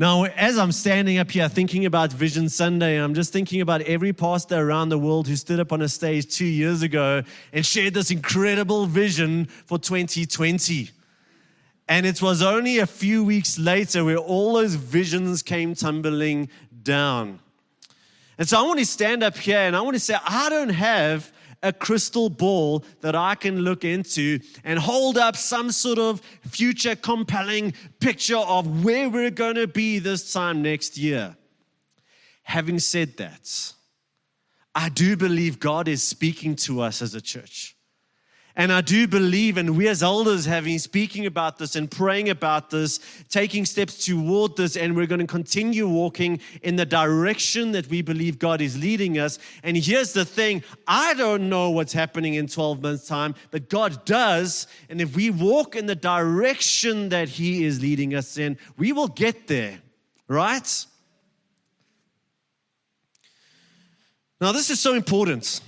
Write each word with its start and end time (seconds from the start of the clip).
Now, 0.00 0.24
as 0.24 0.56
I'm 0.56 0.72
standing 0.72 1.18
up 1.18 1.30
here 1.30 1.46
thinking 1.46 1.84
about 1.84 2.10
Vision 2.10 2.48
Sunday, 2.48 2.96
I'm 2.96 3.12
just 3.12 3.34
thinking 3.34 3.60
about 3.60 3.82
every 3.82 4.14
pastor 4.14 4.56
around 4.56 4.88
the 4.88 4.96
world 4.96 5.28
who 5.28 5.36
stood 5.36 5.60
up 5.60 5.74
on 5.74 5.82
a 5.82 5.90
stage 5.90 6.34
two 6.34 6.46
years 6.46 6.80
ago 6.80 7.22
and 7.52 7.66
shared 7.66 7.92
this 7.92 8.10
incredible 8.10 8.86
vision 8.86 9.44
for 9.44 9.78
2020. 9.78 10.88
And 11.86 12.06
it 12.06 12.22
was 12.22 12.40
only 12.40 12.78
a 12.78 12.86
few 12.86 13.22
weeks 13.22 13.58
later 13.58 14.02
where 14.02 14.16
all 14.16 14.54
those 14.54 14.74
visions 14.74 15.42
came 15.42 15.74
tumbling 15.74 16.48
down. 16.82 17.40
And 18.38 18.48
so 18.48 18.58
I 18.58 18.62
want 18.62 18.78
to 18.78 18.86
stand 18.86 19.22
up 19.22 19.36
here 19.36 19.58
and 19.58 19.76
I 19.76 19.82
want 19.82 19.96
to 19.96 20.00
say, 20.00 20.16
I 20.26 20.48
don't 20.48 20.70
have 20.70 21.30
a 21.62 21.72
crystal 21.72 22.30
ball 22.30 22.84
that 23.00 23.14
I 23.14 23.34
can 23.34 23.60
look 23.60 23.84
into 23.84 24.40
and 24.64 24.78
hold 24.78 25.18
up 25.18 25.36
some 25.36 25.70
sort 25.70 25.98
of 25.98 26.20
future 26.48 26.96
compelling 26.96 27.74
picture 27.98 28.38
of 28.38 28.84
where 28.84 29.10
we're 29.10 29.30
going 29.30 29.56
to 29.56 29.66
be 29.66 29.98
this 29.98 30.32
time 30.32 30.62
next 30.62 30.96
year. 30.96 31.36
Having 32.44 32.78
said 32.78 33.16
that, 33.18 33.72
I 34.74 34.88
do 34.88 35.16
believe 35.16 35.60
God 35.60 35.88
is 35.88 36.02
speaking 36.02 36.56
to 36.56 36.80
us 36.80 37.02
as 37.02 37.14
a 37.14 37.20
church. 37.20 37.76
And 38.60 38.70
I 38.74 38.82
do 38.82 39.08
believe, 39.08 39.56
and 39.56 39.74
we 39.74 39.88
as 39.88 40.02
elders 40.02 40.44
have 40.44 40.64
been 40.64 40.78
speaking 40.78 41.24
about 41.24 41.56
this 41.56 41.76
and 41.76 41.90
praying 41.90 42.28
about 42.28 42.68
this, 42.68 43.00
taking 43.30 43.64
steps 43.64 44.04
toward 44.04 44.54
this, 44.58 44.76
and 44.76 44.94
we're 44.94 45.06
going 45.06 45.22
to 45.22 45.26
continue 45.26 45.88
walking 45.88 46.42
in 46.60 46.76
the 46.76 46.84
direction 46.84 47.72
that 47.72 47.86
we 47.86 48.02
believe 48.02 48.38
God 48.38 48.60
is 48.60 48.78
leading 48.78 49.18
us. 49.18 49.38
And 49.62 49.78
here's 49.78 50.12
the 50.12 50.26
thing 50.26 50.62
I 50.86 51.14
don't 51.14 51.48
know 51.48 51.70
what's 51.70 51.94
happening 51.94 52.34
in 52.34 52.48
12 52.48 52.82
months' 52.82 53.08
time, 53.08 53.34
but 53.50 53.70
God 53.70 54.04
does. 54.04 54.66
And 54.90 55.00
if 55.00 55.16
we 55.16 55.30
walk 55.30 55.74
in 55.74 55.86
the 55.86 55.94
direction 55.94 57.08
that 57.08 57.30
He 57.30 57.64
is 57.64 57.80
leading 57.80 58.14
us 58.14 58.36
in, 58.36 58.58
we 58.76 58.92
will 58.92 59.08
get 59.08 59.46
there, 59.46 59.78
right? 60.28 60.86
Now, 64.38 64.52
this 64.52 64.68
is 64.68 64.80
so 64.80 64.92
important 64.92 65.62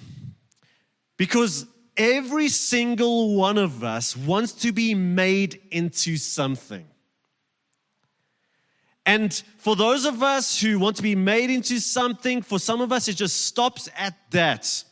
because 1.17 1.65
every 1.97 2.49
single 2.49 3.35
one 3.35 3.59
of 3.59 3.85
us 3.85 4.17
wants 4.17 4.53
to 4.53 4.73
be 4.73 4.95
made 4.95 5.61
into 5.71 6.17
something. 6.17 6.87
And 9.05 9.33
for 9.59 9.75
those 9.75 10.05
of 10.05 10.23
us 10.23 10.61
who 10.61 10.79
want 10.79 10.97
to 10.97 11.03
be 11.03 11.17
made 11.17 11.51
into 11.51 11.81
something, 11.81 12.41
for 12.41 12.59
some 12.59 12.81
of 12.81 12.93
us, 12.93 13.09
it 13.09 13.17
just 13.17 13.47
stops 13.47 13.89
at 13.97 14.15
that. 14.31 14.85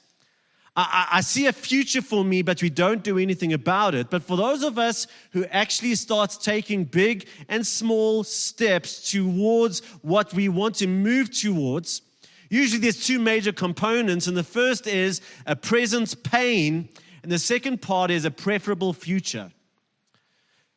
I, 0.77 1.09
I, 1.13 1.21
see 1.21 1.47
a 1.47 1.53
future 1.53 2.01
for 2.01 2.25
me, 2.25 2.43
but 2.43 2.63
we 2.63 2.71
don't 2.71 3.03
do 3.03 3.19
anything 3.19 3.53
about 3.53 3.95
it. 3.95 4.09
But 4.09 4.23
for 4.23 4.37
those 4.37 4.63
of 4.63 4.79
us 4.79 5.07
who 5.33 5.45
actually 5.47 5.95
start 5.97 6.37
taking 6.41 6.85
big 6.85 7.27
and 7.49 7.67
small 7.67 8.25
steps 8.25 9.11
towards 9.11 9.81
what 10.03 10.33
we 10.33 10.49
want 10.49 10.77
to 10.77 10.87
move 10.87 11.31
towards, 11.37 12.03
Usually 12.51 12.81
there's 12.81 13.07
two 13.07 13.21
major 13.21 13.53
components, 13.53 14.27
and 14.27 14.37
the 14.37 14.45
first 14.45 14.87
is 14.87 15.23
a 15.47 15.57
present 15.57 16.23
pain, 16.25 16.89
and 17.23 17.31
the 17.31 17.39
second 17.39 17.81
part 17.81 18.11
is 18.11 18.25
a 18.25 18.31
preferable 18.31 18.93
future. 18.93 19.53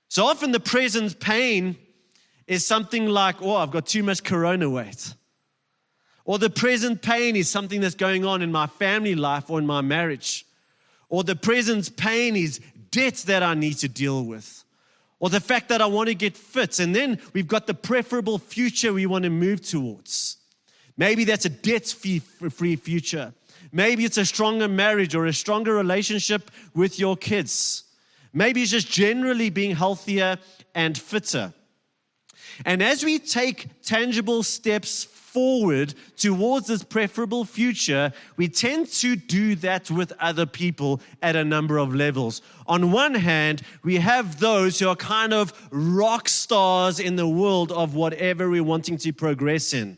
So 0.08 0.26
often 0.26 0.52
the 0.52 0.60
present 0.60 1.20
pain 1.20 1.76
is 2.46 2.64
something 2.64 3.08
like, 3.08 3.42
oh, 3.42 3.56
I've 3.56 3.72
got 3.72 3.88
too 3.88 4.04
much 4.04 4.24
corona 4.24 4.70
weight. 4.70 5.16
Or 6.26 6.38
the 6.38 6.52
present 6.52 7.02
pain 7.02 7.36
is 7.36 7.50
something 7.50 7.82
that's 7.82 7.96
going 7.96 8.24
on 8.24 8.44
in 8.44 8.52
my 8.52 8.68
family 8.68 9.16
life 9.16 9.50
or 9.50 9.58
in 9.58 9.66
my 9.66 9.82
marriage. 9.82 10.46
Or 11.10 11.24
the 11.24 11.36
present 11.36 11.98
pain 11.98 12.36
is 12.36 12.62
debts 12.92 13.24
that 13.24 13.42
I 13.42 13.56
need 13.56 13.78
to 13.80 13.90
deal 13.90 14.24
with. 14.24 14.64
Or 15.20 15.30
the 15.30 15.40
fact 15.40 15.70
that 15.70 15.82
I 15.82 15.86
want 15.88 16.10
to 16.10 16.16
get 16.16 16.38
fit. 16.38 16.80
And 16.80 16.96
then 16.96 17.20
we've 17.34 17.48
got 17.48 17.66
the 17.66 17.74
preferable 17.74 18.38
future 18.38 18.94
we 18.94 19.06
want 19.06 19.24
to 19.24 19.30
move 19.30 19.62
towards. 19.62 20.38
Maybe 20.98 21.24
that's 21.24 21.46
a 21.46 21.50
debt 21.50 21.88
free 21.88 22.76
future. 22.76 23.34
Maybe 23.72 24.06
it's 24.06 24.18
a 24.18 24.26
stronger 24.26 24.68
marriage 24.68 25.16
or 25.16 25.26
a 25.26 25.34
stronger 25.34 25.74
relationship 25.74 26.52
with 26.76 27.00
your 27.00 27.18
kids. 27.18 27.86
Maybe 28.34 28.62
it's 28.62 28.72
just 28.72 28.90
generally 28.90 29.50
being 29.50 29.76
healthier 29.76 30.38
and 30.76 30.98
fitter. 30.98 31.54
And 32.66 32.84
as 32.84 33.04
we 33.04 33.18
take 33.20 33.82
tangible 33.82 34.44
steps 34.44 35.04
forward 35.04 35.96
towards 36.16 36.68
this 36.68 36.84
preferable 36.84 37.46
future, 37.46 38.12
we 38.38 38.48
tend 38.48 38.88
to 38.88 39.16
do 39.16 39.56
that 39.56 39.90
with 39.90 40.14
other 40.20 40.46
people 40.46 41.02
at 41.24 41.36
a 41.36 41.44
number 41.44 41.80
of 41.80 41.96
levels. 41.96 42.44
On 42.68 42.92
one 42.92 43.16
hand, 43.16 43.64
we 43.84 43.96
have 43.96 44.40
those 44.40 44.78
who 44.78 44.88
are 44.88 44.96
kind 44.96 45.34
of 45.34 45.52
rock 45.72 46.30
stars 46.30 47.00
in 47.00 47.16
the 47.16 47.28
world 47.28 47.72
of 47.72 47.96
whatever 47.96 48.48
we're 48.50 48.64
wanting 48.64 48.98
to 48.98 49.12
progress 49.12 49.74
in. 49.74 49.98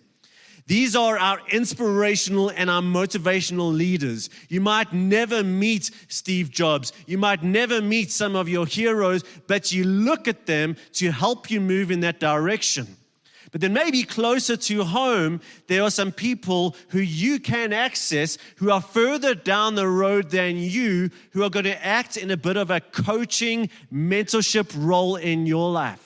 These 0.68 0.96
are 0.96 1.16
our 1.18 1.40
inspirational 1.52 2.50
and 2.50 2.72
our 2.72 2.82
motivational 2.82 3.72
leaders. 3.72 4.32
You 4.50 4.62
might 4.62 4.92
never 4.94 5.44
meet 5.44 5.92
Steve 6.08 6.50
Jobs. 6.50 6.92
You 7.06 7.20
might 7.20 7.44
never 7.44 7.82
meet 7.82 8.12
some 8.12 8.36
of 8.36 8.50
your 8.50 8.66
heroes, 8.66 9.24
but 9.46 9.72
you 9.72 9.84
look 9.84 10.28
at 10.28 10.48
them 10.48 10.76
to 10.94 11.12
help 11.12 11.52
you 11.52 11.62
move 11.62 11.92
in 11.92 12.00
that 12.00 12.20
direction. 12.20 12.98
But 13.52 13.62
then 13.62 13.74
maybe 13.74 14.04
closer 14.04 14.58
to 14.58 14.84
home, 14.84 15.40
there 15.68 15.84
are 15.84 15.92
some 15.92 16.12
people 16.12 16.76
who 16.90 17.00
you 17.00 17.40
can 17.40 17.72
access 17.72 18.38
who 18.58 18.72
are 18.72 18.82
further 18.82 19.36
down 19.36 19.76
the 19.76 19.88
road 19.88 20.32
than 20.32 20.58
you, 20.58 21.12
who 21.32 21.44
are 21.44 21.50
going 21.50 21.66
to 21.66 21.86
act 21.86 22.18
in 22.18 22.32
a 22.32 22.38
bit 22.38 22.58
of 22.58 22.72
a 22.72 22.82
coaching, 22.82 23.70
mentorship 23.94 24.74
role 24.76 25.16
in 25.16 25.46
your 25.46 25.72
life. 25.72 26.05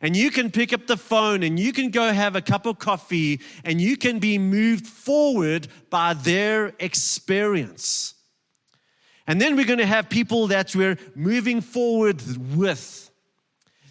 And 0.00 0.14
you 0.14 0.30
can 0.30 0.50
pick 0.50 0.72
up 0.72 0.86
the 0.86 0.96
phone 0.96 1.42
and 1.42 1.58
you 1.58 1.72
can 1.72 1.90
go 1.90 2.12
have 2.12 2.36
a 2.36 2.42
cup 2.42 2.66
of 2.66 2.78
coffee 2.78 3.40
and 3.64 3.80
you 3.80 3.96
can 3.96 4.18
be 4.18 4.38
moved 4.38 4.86
forward 4.86 5.68
by 5.88 6.14
their 6.14 6.74
experience. 6.78 8.14
And 9.26 9.40
then 9.40 9.56
we're 9.56 9.66
going 9.66 9.78
to 9.78 9.86
have 9.86 10.08
people 10.08 10.48
that 10.48 10.76
we're 10.76 10.98
moving 11.14 11.60
forward 11.60 12.22
with 12.54 13.10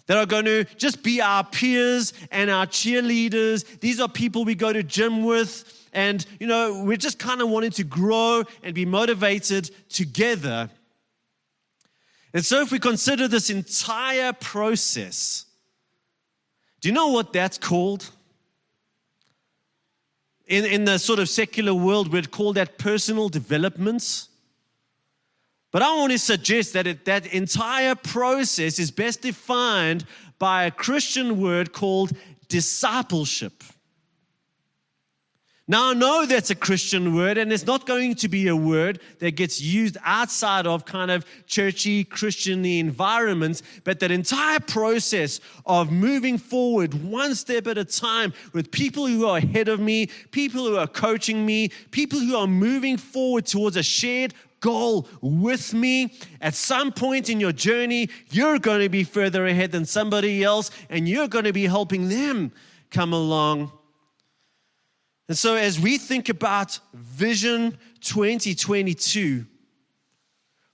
that 0.06 0.16
are 0.16 0.26
going 0.26 0.44
to 0.44 0.64
just 0.76 1.02
be 1.02 1.20
our 1.20 1.44
peers 1.44 2.12
and 2.30 2.48
our 2.48 2.66
cheerleaders. 2.66 3.80
These 3.80 4.00
are 4.00 4.08
people 4.08 4.44
we 4.44 4.54
go 4.54 4.72
to 4.72 4.82
gym 4.82 5.24
with. 5.24 5.88
And, 5.92 6.24
you 6.38 6.46
know, 6.46 6.84
we're 6.84 6.96
just 6.96 7.18
kind 7.18 7.40
of 7.40 7.48
wanting 7.48 7.72
to 7.72 7.84
grow 7.84 8.44
and 8.62 8.74
be 8.74 8.84
motivated 8.84 9.70
together. 9.88 10.70
And 12.32 12.44
so, 12.44 12.60
if 12.60 12.70
we 12.70 12.78
consider 12.78 13.28
this 13.28 13.50
entire 13.50 14.32
process, 14.34 15.45
do 16.86 16.90
you 16.90 16.94
know 16.94 17.08
what 17.08 17.32
that's 17.32 17.58
called? 17.58 18.12
In, 20.46 20.64
in 20.64 20.84
the 20.84 20.98
sort 20.98 21.18
of 21.18 21.28
secular 21.28 21.74
world, 21.74 22.12
we'd 22.12 22.30
call 22.30 22.52
that 22.52 22.78
personal 22.78 23.28
development. 23.28 24.28
But 25.72 25.82
I 25.82 25.96
want 25.96 26.12
to 26.12 26.18
suggest 26.20 26.74
that 26.74 26.86
it, 26.86 27.04
that 27.06 27.26
entire 27.26 27.96
process 27.96 28.78
is 28.78 28.92
best 28.92 29.22
defined 29.22 30.04
by 30.38 30.62
a 30.62 30.70
Christian 30.70 31.40
word 31.40 31.72
called 31.72 32.12
discipleship. 32.46 33.64
Now, 35.68 35.90
I 35.90 35.94
know 35.94 36.26
that's 36.26 36.50
a 36.50 36.54
Christian 36.54 37.16
word, 37.16 37.38
and 37.38 37.52
it's 37.52 37.66
not 37.66 37.86
going 37.86 38.14
to 38.16 38.28
be 38.28 38.46
a 38.46 38.54
word 38.54 39.00
that 39.18 39.32
gets 39.32 39.60
used 39.60 39.96
outside 40.04 40.64
of 40.64 40.84
kind 40.84 41.10
of 41.10 41.26
churchy, 41.48 42.04
Christian 42.04 42.64
environments, 42.64 43.64
but 43.82 43.98
that 43.98 44.12
entire 44.12 44.60
process 44.60 45.40
of 45.64 45.90
moving 45.90 46.38
forward 46.38 46.94
one 46.94 47.34
step 47.34 47.66
at 47.66 47.78
a 47.78 47.84
time 47.84 48.32
with 48.52 48.70
people 48.70 49.08
who 49.08 49.26
are 49.26 49.38
ahead 49.38 49.66
of 49.66 49.80
me, 49.80 50.06
people 50.30 50.64
who 50.64 50.76
are 50.76 50.86
coaching 50.86 51.44
me, 51.44 51.70
people 51.90 52.20
who 52.20 52.36
are 52.36 52.46
moving 52.46 52.96
forward 52.96 53.44
towards 53.44 53.76
a 53.76 53.82
shared 53.82 54.34
goal 54.60 55.08
with 55.20 55.74
me. 55.74 56.12
At 56.40 56.54
some 56.54 56.92
point 56.92 57.28
in 57.28 57.40
your 57.40 57.50
journey, 57.50 58.08
you're 58.30 58.60
going 58.60 58.82
to 58.82 58.88
be 58.88 59.02
further 59.02 59.48
ahead 59.48 59.72
than 59.72 59.84
somebody 59.84 60.44
else, 60.44 60.70
and 60.88 61.08
you're 61.08 61.26
going 61.26 61.44
to 61.44 61.52
be 61.52 61.66
helping 61.66 62.08
them 62.08 62.52
come 62.92 63.12
along 63.12 63.72
and 65.28 65.36
so, 65.36 65.56
as 65.56 65.80
we 65.80 65.98
think 65.98 66.28
about 66.28 66.78
Vision 66.94 67.76
2022, 68.00 69.44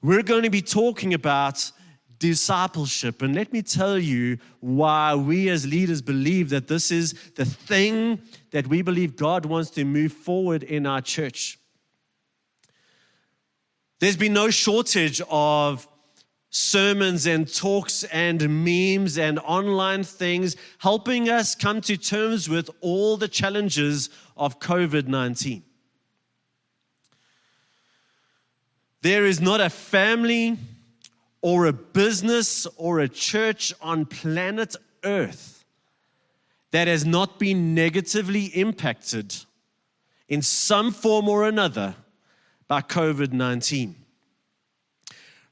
we're 0.02 0.22
going 0.22 0.42
to 0.42 0.50
be 0.50 0.60
talking 0.60 1.14
about 1.14 1.72
discipleship. 2.18 3.22
And 3.22 3.34
let 3.34 3.52
me 3.52 3.62
tell 3.62 3.98
you 3.98 4.38
why 4.60 5.14
we 5.14 5.48
as 5.48 5.66
leaders 5.66 6.02
believe 6.02 6.50
that 6.50 6.68
this 6.68 6.90
is 6.90 7.14
the 7.34 7.44
thing 7.44 8.20
that 8.50 8.66
we 8.66 8.82
believe 8.82 9.16
God 9.16 9.46
wants 9.46 9.70
to 9.70 9.84
move 9.84 10.12
forward 10.12 10.62
in 10.62 10.86
our 10.86 11.00
church. 11.00 11.58
There's 14.00 14.16
been 14.16 14.34
no 14.34 14.50
shortage 14.50 15.22
of 15.30 15.88
sermons 16.52 17.26
and 17.26 17.52
talks 17.52 18.04
and 18.04 18.62
memes 18.62 19.16
and 19.16 19.38
online 19.38 20.04
things 20.04 20.54
helping 20.78 21.30
us 21.30 21.54
come 21.54 21.80
to 21.80 21.96
terms 21.96 22.46
with 22.46 22.68
all 22.82 23.16
the 23.16 23.26
challenges 23.26 24.10
of 24.36 24.60
COVID 24.60 25.08
19. 25.08 25.62
There 29.00 29.24
is 29.24 29.40
not 29.40 29.62
a 29.62 29.70
family 29.70 30.58
or 31.40 31.66
a 31.66 31.72
business 31.72 32.66
or 32.76 33.00
a 33.00 33.08
church 33.08 33.72
on 33.80 34.04
planet 34.04 34.76
Earth 35.04 35.64
that 36.70 36.86
has 36.86 37.06
not 37.06 37.38
been 37.38 37.74
negatively 37.74 38.44
impacted 38.46 39.34
in 40.28 40.42
some 40.42 40.92
form 40.92 41.30
or 41.30 41.48
another 41.48 41.94
by 42.68 42.82
COVID 42.82 43.32
19. 43.32 44.01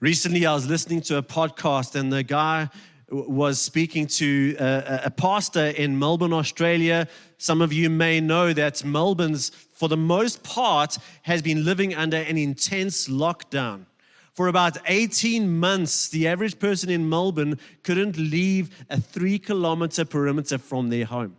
Recently, 0.00 0.46
I 0.46 0.54
was 0.54 0.66
listening 0.66 1.02
to 1.02 1.18
a 1.18 1.22
podcast, 1.22 1.94
and 1.94 2.10
the 2.10 2.22
guy 2.22 2.70
was 3.10 3.60
speaking 3.60 4.06
to 4.06 4.56
a, 4.58 5.02
a, 5.04 5.10
pastor 5.10 5.66
in 5.66 5.98
Melbourne, 5.98 6.32
Australia. 6.32 7.06
Some 7.36 7.60
of 7.60 7.70
you 7.70 7.90
may 7.90 8.18
know 8.18 8.54
that 8.54 8.82
Melbourne's, 8.82 9.50
for 9.50 9.90
the 9.90 9.98
most 9.98 10.42
part, 10.42 10.96
has 11.24 11.42
been 11.42 11.66
living 11.66 11.94
under 11.94 12.16
an 12.16 12.38
intense 12.38 13.08
lockdown. 13.08 13.84
For 14.32 14.48
about 14.48 14.78
18 14.86 15.58
months, 15.58 16.08
the 16.08 16.28
average 16.28 16.58
person 16.58 16.88
in 16.88 17.06
Melbourne 17.06 17.58
couldn't 17.82 18.16
leave 18.16 18.70
a 18.88 18.98
three 18.98 19.38
kilometer 19.38 20.06
perimeter 20.06 20.56
from 20.56 20.88
their 20.88 21.04
home. 21.04 21.36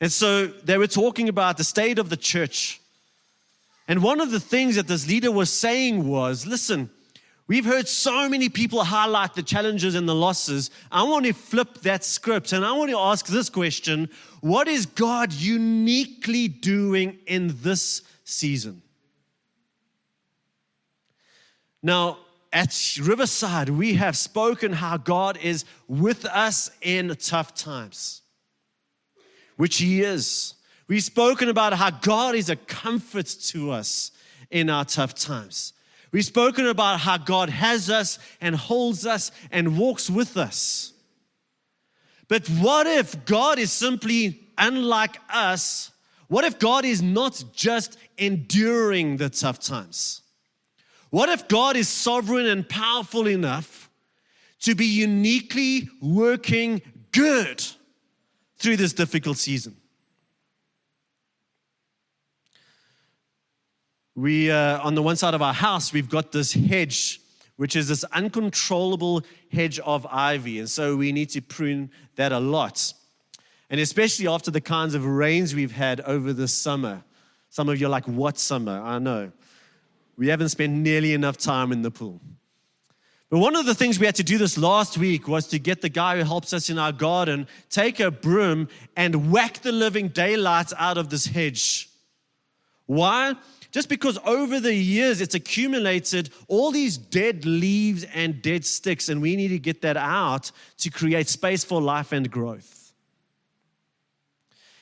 And 0.00 0.12
so 0.12 0.46
they 0.46 0.78
were 0.78 0.86
talking 0.86 1.28
about 1.28 1.56
the 1.56 1.64
state 1.64 1.98
of 1.98 2.08
the 2.08 2.16
church. 2.16 2.80
And 3.88 4.02
one 4.02 4.20
of 4.20 4.30
the 4.30 4.38
things 4.38 4.76
that 4.76 4.86
this 4.86 5.08
leader 5.08 5.32
was 5.32 5.50
saying 5.50 6.06
was 6.06 6.46
listen, 6.46 6.90
we've 7.46 7.64
heard 7.64 7.88
so 7.88 8.28
many 8.28 8.50
people 8.50 8.84
highlight 8.84 9.34
the 9.34 9.42
challenges 9.42 9.94
and 9.94 10.06
the 10.06 10.14
losses. 10.14 10.70
I 10.92 11.02
want 11.04 11.24
to 11.24 11.32
flip 11.32 11.78
that 11.78 12.04
script 12.04 12.52
and 12.52 12.64
I 12.64 12.72
want 12.72 12.90
to 12.90 12.98
ask 12.98 13.26
this 13.26 13.48
question 13.48 14.10
What 14.42 14.68
is 14.68 14.84
God 14.84 15.32
uniquely 15.32 16.46
doing 16.48 17.18
in 17.26 17.56
this 17.62 18.02
season? 18.24 18.82
Now, 21.82 22.18
at 22.52 22.96
Riverside, 23.00 23.68
we 23.68 23.94
have 23.94 24.16
spoken 24.16 24.72
how 24.72 24.96
God 24.96 25.38
is 25.38 25.64
with 25.86 26.24
us 26.26 26.70
in 26.82 27.14
tough 27.18 27.54
times 27.54 28.22
which 29.56 29.78
He 29.78 30.02
is. 30.02 30.54
We've 30.88 31.04
spoken 31.04 31.48
about 31.48 31.74
how 31.74 31.90
God 31.90 32.34
is 32.34 32.48
a 32.48 32.56
comfort 32.56 33.26
to 33.48 33.70
us 33.70 34.10
in 34.50 34.70
our 34.70 34.84
tough 34.84 35.14
times. 35.14 35.74
We've 36.10 36.24
spoken 36.24 36.66
about 36.66 37.00
how 37.00 37.18
God 37.18 37.50
has 37.50 37.90
us 37.90 38.18
and 38.40 38.56
holds 38.56 39.04
us 39.04 39.30
and 39.50 39.78
walks 39.78 40.08
with 40.08 40.36
us. 40.36 40.92
But 42.28 42.48
what 42.48 42.86
if 42.86 43.24
God 43.26 43.58
is 43.58 43.70
simply 43.70 44.40
unlike 44.56 45.18
us? 45.28 45.90
What 46.28 46.44
if 46.44 46.58
God 46.58 46.84
is 46.84 47.02
not 47.02 47.44
just 47.54 47.98
enduring 48.16 49.18
the 49.18 49.28
tough 49.28 49.60
times? 49.60 50.22
What 51.10 51.28
if 51.28 51.48
God 51.48 51.76
is 51.76 51.88
sovereign 51.88 52.46
and 52.46 52.68
powerful 52.68 53.28
enough 53.28 53.88
to 54.60 54.74
be 54.74 54.86
uniquely 54.86 55.88
working 56.00 56.82
good 57.12 57.64
through 58.58 58.76
this 58.76 58.92
difficult 58.92 59.36
season. 59.36 59.76
We, 64.18 64.50
uh, 64.50 64.80
on 64.80 64.96
the 64.96 65.02
one 65.02 65.14
side 65.14 65.34
of 65.34 65.42
our 65.42 65.54
house, 65.54 65.92
we've 65.92 66.08
got 66.08 66.32
this 66.32 66.52
hedge, 66.52 67.20
which 67.54 67.76
is 67.76 67.86
this 67.86 68.02
uncontrollable 68.02 69.22
hedge 69.52 69.78
of 69.78 70.08
ivy. 70.10 70.58
And 70.58 70.68
so 70.68 70.96
we 70.96 71.12
need 71.12 71.30
to 71.30 71.40
prune 71.40 71.92
that 72.16 72.32
a 72.32 72.40
lot. 72.40 72.92
And 73.70 73.80
especially 73.80 74.26
after 74.26 74.50
the 74.50 74.60
kinds 74.60 74.96
of 74.96 75.06
rains 75.06 75.54
we've 75.54 75.70
had 75.70 76.00
over 76.00 76.32
the 76.32 76.48
summer. 76.48 77.04
Some 77.48 77.68
of 77.68 77.80
you 77.80 77.86
are 77.86 77.90
like, 77.90 78.06
what 78.06 78.38
summer? 78.38 78.82
I 78.84 78.98
know. 78.98 79.30
We 80.16 80.26
haven't 80.26 80.48
spent 80.48 80.72
nearly 80.72 81.12
enough 81.12 81.36
time 81.36 81.70
in 81.70 81.82
the 81.82 81.92
pool. 81.92 82.20
But 83.30 83.38
one 83.38 83.54
of 83.54 83.66
the 83.66 83.74
things 83.74 84.00
we 84.00 84.06
had 84.06 84.16
to 84.16 84.24
do 84.24 84.36
this 84.36 84.58
last 84.58 84.98
week 84.98 85.28
was 85.28 85.46
to 85.48 85.60
get 85.60 85.80
the 85.80 85.88
guy 85.88 86.16
who 86.16 86.24
helps 86.24 86.52
us 86.52 86.70
in 86.70 86.76
our 86.76 86.90
garden, 86.90 87.46
take 87.70 88.00
a 88.00 88.10
broom 88.10 88.68
and 88.96 89.30
whack 89.30 89.60
the 89.60 89.70
living 89.70 90.08
daylights 90.08 90.74
out 90.76 90.98
of 90.98 91.08
this 91.08 91.26
hedge. 91.26 91.88
Why? 92.86 93.36
Just 93.70 93.88
because 93.88 94.18
over 94.24 94.60
the 94.60 94.74
years 94.74 95.20
it's 95.20 95.34
accumulated 95.34 96.30
all 96.48 96.70
these 96.70 96.96
dead 96.96 97.44
leaves 97.44 98.04
and 98.14 98.40
dead 98.40 98.64
sticks, 98.64 99.08
and 99.08 99.20
we 99.20 99.36
need 99.36 99.48
to 99.48 99.58
get 99.58 99.82
that 99.82 99.96
out 99.96 100.50
to 100.78 100.90
create 100.90 101.28
space 101.28 101.64
for 101.64 101.80
life 101.80 102.12
and 102.12 102.30
growth. 102.30 102.78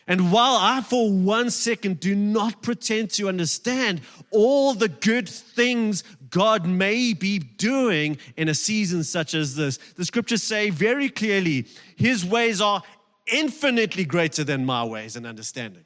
And 0.08 0.30
while 0.30 0.56
I, 0.56 0.82
for 0.82 1.10
one 1.10 1.50
second, 1.50 1.98
do 1.98 2.14
not 2.14 2.62
pretend 2.62 3.10
to 3.12 3.28
understand 3.28 4.02
all 4.30 4.72
the 4.72 4.88
good 4.88 5.28
things 5.28 6.04
God 6.30 6.64
may 6.64 7.12
be 7.12 7.40
doing 7.40 8.18
in 8.36 8.48
a 8.48 8.54
season 8.54 9.02
such 9.02 9.34
as 9.34 9.56
this, 9.56 9.78
the 9.96 10.04
scriptures 10.04 10.44
say 10.44 10.70
very 10.70 11.08
clearly 11.08 11.66
His 11.96 12.24
ways 12.24 12.60
are 12.60 12.84
infinitely 13.26 14.04
greater 14.04 14.44
than 14.44 14.64
my 14.64 14.84
ways 14.84 15.16
and 15.16 15.26
understanding. 15.26 15.84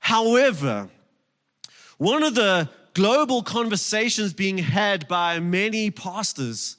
However, 0.00 0.90
one 1.98 2.22
of 2.22 2.34
the 2.34 2.68
global 2.94 3.42
conversations 3.42 4.32
being 4.32 4.58
had 4.58 5.08
by 5.08 5.40
many 5.40 5.90
pastors 5.90 6.76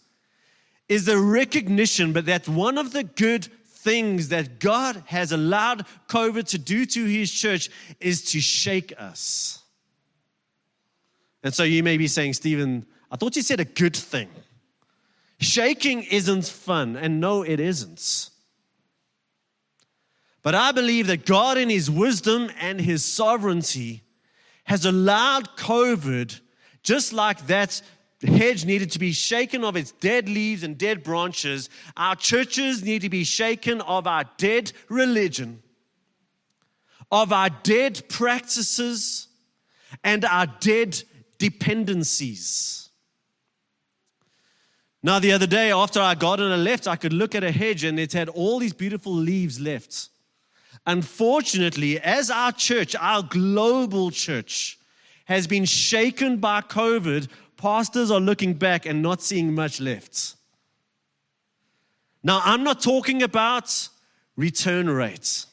is 0.88 1.06
the 1.06 1.18
recognition 1.18 2.14
but 2.14 2.26
that 2.26 2.48
one 2.48 2.78
of 2.78 2.92
the 2.94 3.04
good 3.04 3.46
things 3.86 4.30
that 4.30 4.60
God 4.60 5.04
has 5.06 5.32
allowed 5.32 5.86
COVID 6.08 6.48
to 6.50 6.58
do 6.58 6.86
to 6.88 7.06
his 7.06 7.32
church 7.32 7.70
is 8.00 8.24
to 8.32 8.40
shake 8.40 8.94
us. 8.98 9.62
And 11.44 11.54
so 11.54 11.64
you 11.64 11.84
may 11.84 11.98
be 11.98 12.08
saying, 12.08 12.34
Stephen, 12.34 12.88
I 13.12 13.18
thought 13.18 13.36
you 13.36 13.44
said 13.44 13.60
a 13.60 13.66
good 13.66 13.96
thing. 13.96 14.30
Shaking 15.40 16.02
isn't 16.04 16.46
fun, 16.46 16.96
and 16.96 17.20
no, 17.20 17.44
it 17.44 17.60
isn't. 17.60 18.32
But 20.42 20.56
I 20.56 20.72
believe 20.72 21.06
that 21.08 21.26
God, 21.26 21.58
in 21.58 21.70
His 21.70 21.92
wisdom 21.92 22.50
and 22.60 22.82
His 22.82 23.06
sovereignty, 23.06 24.02
has 24.66 24.86
allowed 24.86 25.56
COVID, 25.58 26.40
just 26.84 27.14
like 27.14 27.48
that 27.48 27.82
hedge 28.24 28.66
needed 28.66 28.92
to 28.92 29.00
be 29.00 29.12
shaken 29.12 29.64
of 29.64 29.76
its 29.76 29.92
dead 29.92 30.28
leaves 30.28 30.64
and 30.64 30.78
dead 30.78 31.04
branches. 31.04 31.70
Our 31.96 32.16
churches 32.16 32.84
need 32.84 33.02
to 33.04 33.10
be 33.10 33.24
shaken 33.24 33.82
of 33.82 34.08
our 34.08 34.26
dead 34.38 34.72
religion, 34.90 35.62
of 37.12 37.32
our 37.32 37.50
dead 37.50 38.04
practices, 38.10 39.28
and 40.04 40.26
our 40.26 40.48
dead 40.60 41.02
dependencies. 41.38 42.90
Now, 45.04 45.20
the 45.20 45.34
other 45.34 45.46
day, 45.46 45.72
after 45.72 46.02
I 46.02 46.16
got 46.16 46.40
on 46.40 46.52
a 46.52 46.58
left, 46.58 46.88
I 46.88 46.96
could 46.96 47.14
look 47.14 47.36
at 47.36 47.44
a 47.44 47.52
hedge 47.52 47.84
and 47.84 48.00
it 48.00 48.14
had 48.14 48.28
all 48.28 48.58
these 48.58 48.74
beautiful 48.74 49.14
leaves 49.14 49.60
left. 49.60 50.10
Unfortunately, 50.86 52.00
as 52.00 52.30
our 52.30 52.52
church, 52.52 52.96
our 52.96 53.24
global 53.24 54.12
church, 54.12 54.78
has 55.26 55.48
been 55.48 55.66
shaken 55.66 56.38
by 56.38 56.62
COVID, 56.62 57.28
pastors 57.58 58.12
are 58.12 58.20
looking 58.20 58.54
back 58.54 58.86
and 58.86 59.02
not 59.02 59.22
seeing 59.22 59.54
much 59.54 59.82
left. 59.82 60.36
Now, 62.24 62.42
I'm 62.44 62.64
not 62.64 62.82
talking 62.82 63.24
about 63.24 63.90
return 64.36 64.90
rates. 64.90 65.48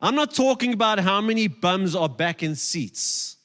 I'm 0.00 0.14
not 0.14 0.34
talking 0.34 0.72
about 0.72 0.98
how 0.98 1.20
many 1.20 1.48
bums 1.48 1.94
are 1.94 2.08
back 2.08 2.42
in 2.42 2.56
seats. 2.56 3.36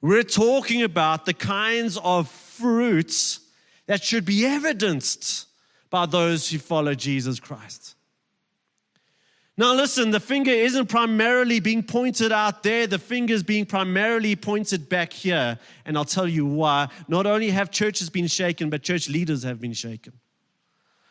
We're 0.00 0.22
talking 0.22 0.82
about 0.82 1.26
the 1.26 1.34
kinds 1.34 1.98
of 1.98 2.28
fruits 2.30 3.40
that 3.86 4.02
should 4.02 4.24
be 4.24 4.46
evidenced 4.46 5.46
by 5.90 6.06
those 6.06 6.50
who 6.50 6.58
follow 6.58 6.94
Jesus 6.94 7.40
Christ. 7.40 7.94
Now, 9.58 9.74
listen, 9.74 10.12
the 10.12 10.20
finger 10.20 10.52
isn't 10.52 10.86
primarily 10.86 11.58
being 11.58 11.82
pointed 11.82 12.30
out 12.30 12.62
there, 12.62 12.86
the 12.86 13.00
finger 13.00 13.34
is 13.34 13.42
being 13.42 13.66
primarily 13.66 14.36
pointed 14.36 14.88
back 14.88 15.12
here. 15.12 15.58
And 15.84 15.98
I'll 15.98 16.04
tell 16.04 16.28
you 16.28 16.46
why. 16.46 16.86
Not 17.08 17.26
only 17.26 17.50
have 17.50 17.72
churches 17.72 18.08
been 18.08 18.28
shaken, 18.28 18.70
but 18.70 18.84
church 18.84 19.08
leaders 19.08 19.42
have 19.42 19.60
been 19.60 19.72
shaken. 19.72 20.12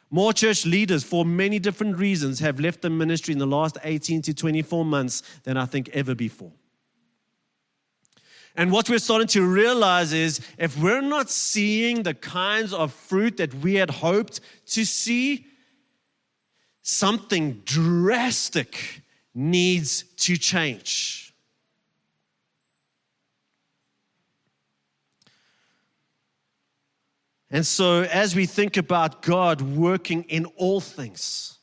More 0.10 0.32
church 0.32 0.66
leaders, 0.66 1.04
for 1.04 1.26
many 1.26 1.60
different 1.60 1.98
reasons, 1.98 2.40
have 2.40 2.58
left 2.62 2.82
the 2.82 2.90
ministry 2.90 3.34
in 3.34 3.38
the 3.38 3.46
last 3.46 3.78
18 3.84 4.22
to 4.22 4.34
24 4.34 4.86
months 4.86 5.24
than 5.44 5.58
I 5.58 5.66
think 5.66 5.90
ever 5.90 6.16
before. 6.16 6.54
And 8.56 8.72
what 8.72 8.90
we're 8.90 9.00
starting 9.00 9.28
to 9.28 9.46
realize 9.46 10.14
is 10.14 10.40
if 10.58 10.82
we're 10.82 11.02
not 11.02 11.30
seeing 11.30 12.04
the 12.04 12.14
kinds 12.14 12.74
of 12.74 12.94
fruit 12.94 13.36
that 13.38 13.54
we 13.56 13.74
had 13.74 13.90
hoped 13.90 14.40
to 14.68 14.86
see, 14.86 15.48
something 16.88 17.62
drastic 17.66 19.02
needs 19.36 20.04
to 20.16 20.38
change. 20.38 21.34
And 27.52 27.66
so, 27.66 28.04
as 28.04 28.36
we 28.36 28.46
think 28.46 28.78
about 28.78 29.22
God 29.22 29.62
working 29.62 30.24
in 30.30 30.46
all 30.56 30.80
things, 30.80 31.58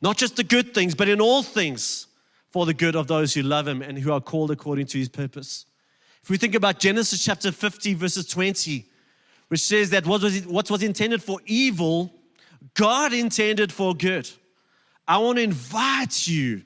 not 0.00 0.16
just 0.16 0.36
the 0.36 0.44
good 0.44 0.72
things, 0.72 0.94
but 0.94 1.08
in 1.08 1.20
all 1.20 1.42
things 1.42 2.06
for 2.50 2.64
the 2.64 2.74
good 2.74 2.96
of 2.96 3.08
those 3.08 3.34
who 3.34 3.42
love 3.42 3.68
Him 3.68 3.82
and 3.82 3.98
who 3.98 4.10
are 4.10 4.22
called 4.22 4.50
according 4.50 4.86
to 4.86 4.98
His 4.98 5.10
purpose. 5.10 5.66
If 6.22 6.30
we 6.30 6.38
think 6.38 6.54
about 6.54 6.78
Genesis 6.78 7.22
chapter 7.22 7.52
50, 7.52 7.92
verses 7.92 8.26
20, 8.26 8.86
which 9.48 9.60
says 9.60 9.90
that 9.90 10.06
what 10.06 10.22
was, 10.22 10.46
what 10.46 10.70
was 10.70 10.82
intended 10.82 11.22
for 11.22 11.40
evil 11.44 12.17
God 12.74 13.12
intended 13.12 13.72
for 13.72 13.94
good. 13.94 14.28
I 15.06 15.18
want 15.18 15.38
to 15.38 15.42
invite 15.42 16.26
you 16.26 16.62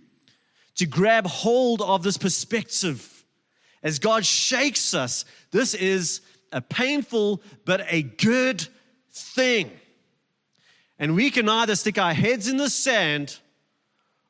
to 0.77 0.87
grab 0.87 1.27
hold 1.27 1.81
of 1.83 2.03
this 2.03 2.17
perspective 2.19 3.25
as 3.83 3.99
God 3.99 4.25
shakes 4.25 4.95
us. 4.95 5.25
This 5.51 5.75
is 5.75 6.21
a 6.53 6.61
painful 6.61 7.43
but 7.65 7.85
a 7.89 8.03
good 8.03 8.67
thing. 9.11 9.71
And 10.99 11.15
we 11.15 11.31
can 11.31 11.49
either 11.49 11.77
stick 11.77 11.99
our 11.99 12.15
heads 12.15 12.49
in 12.49 12.57
the 12.57 12.71
sand 12.71 13.39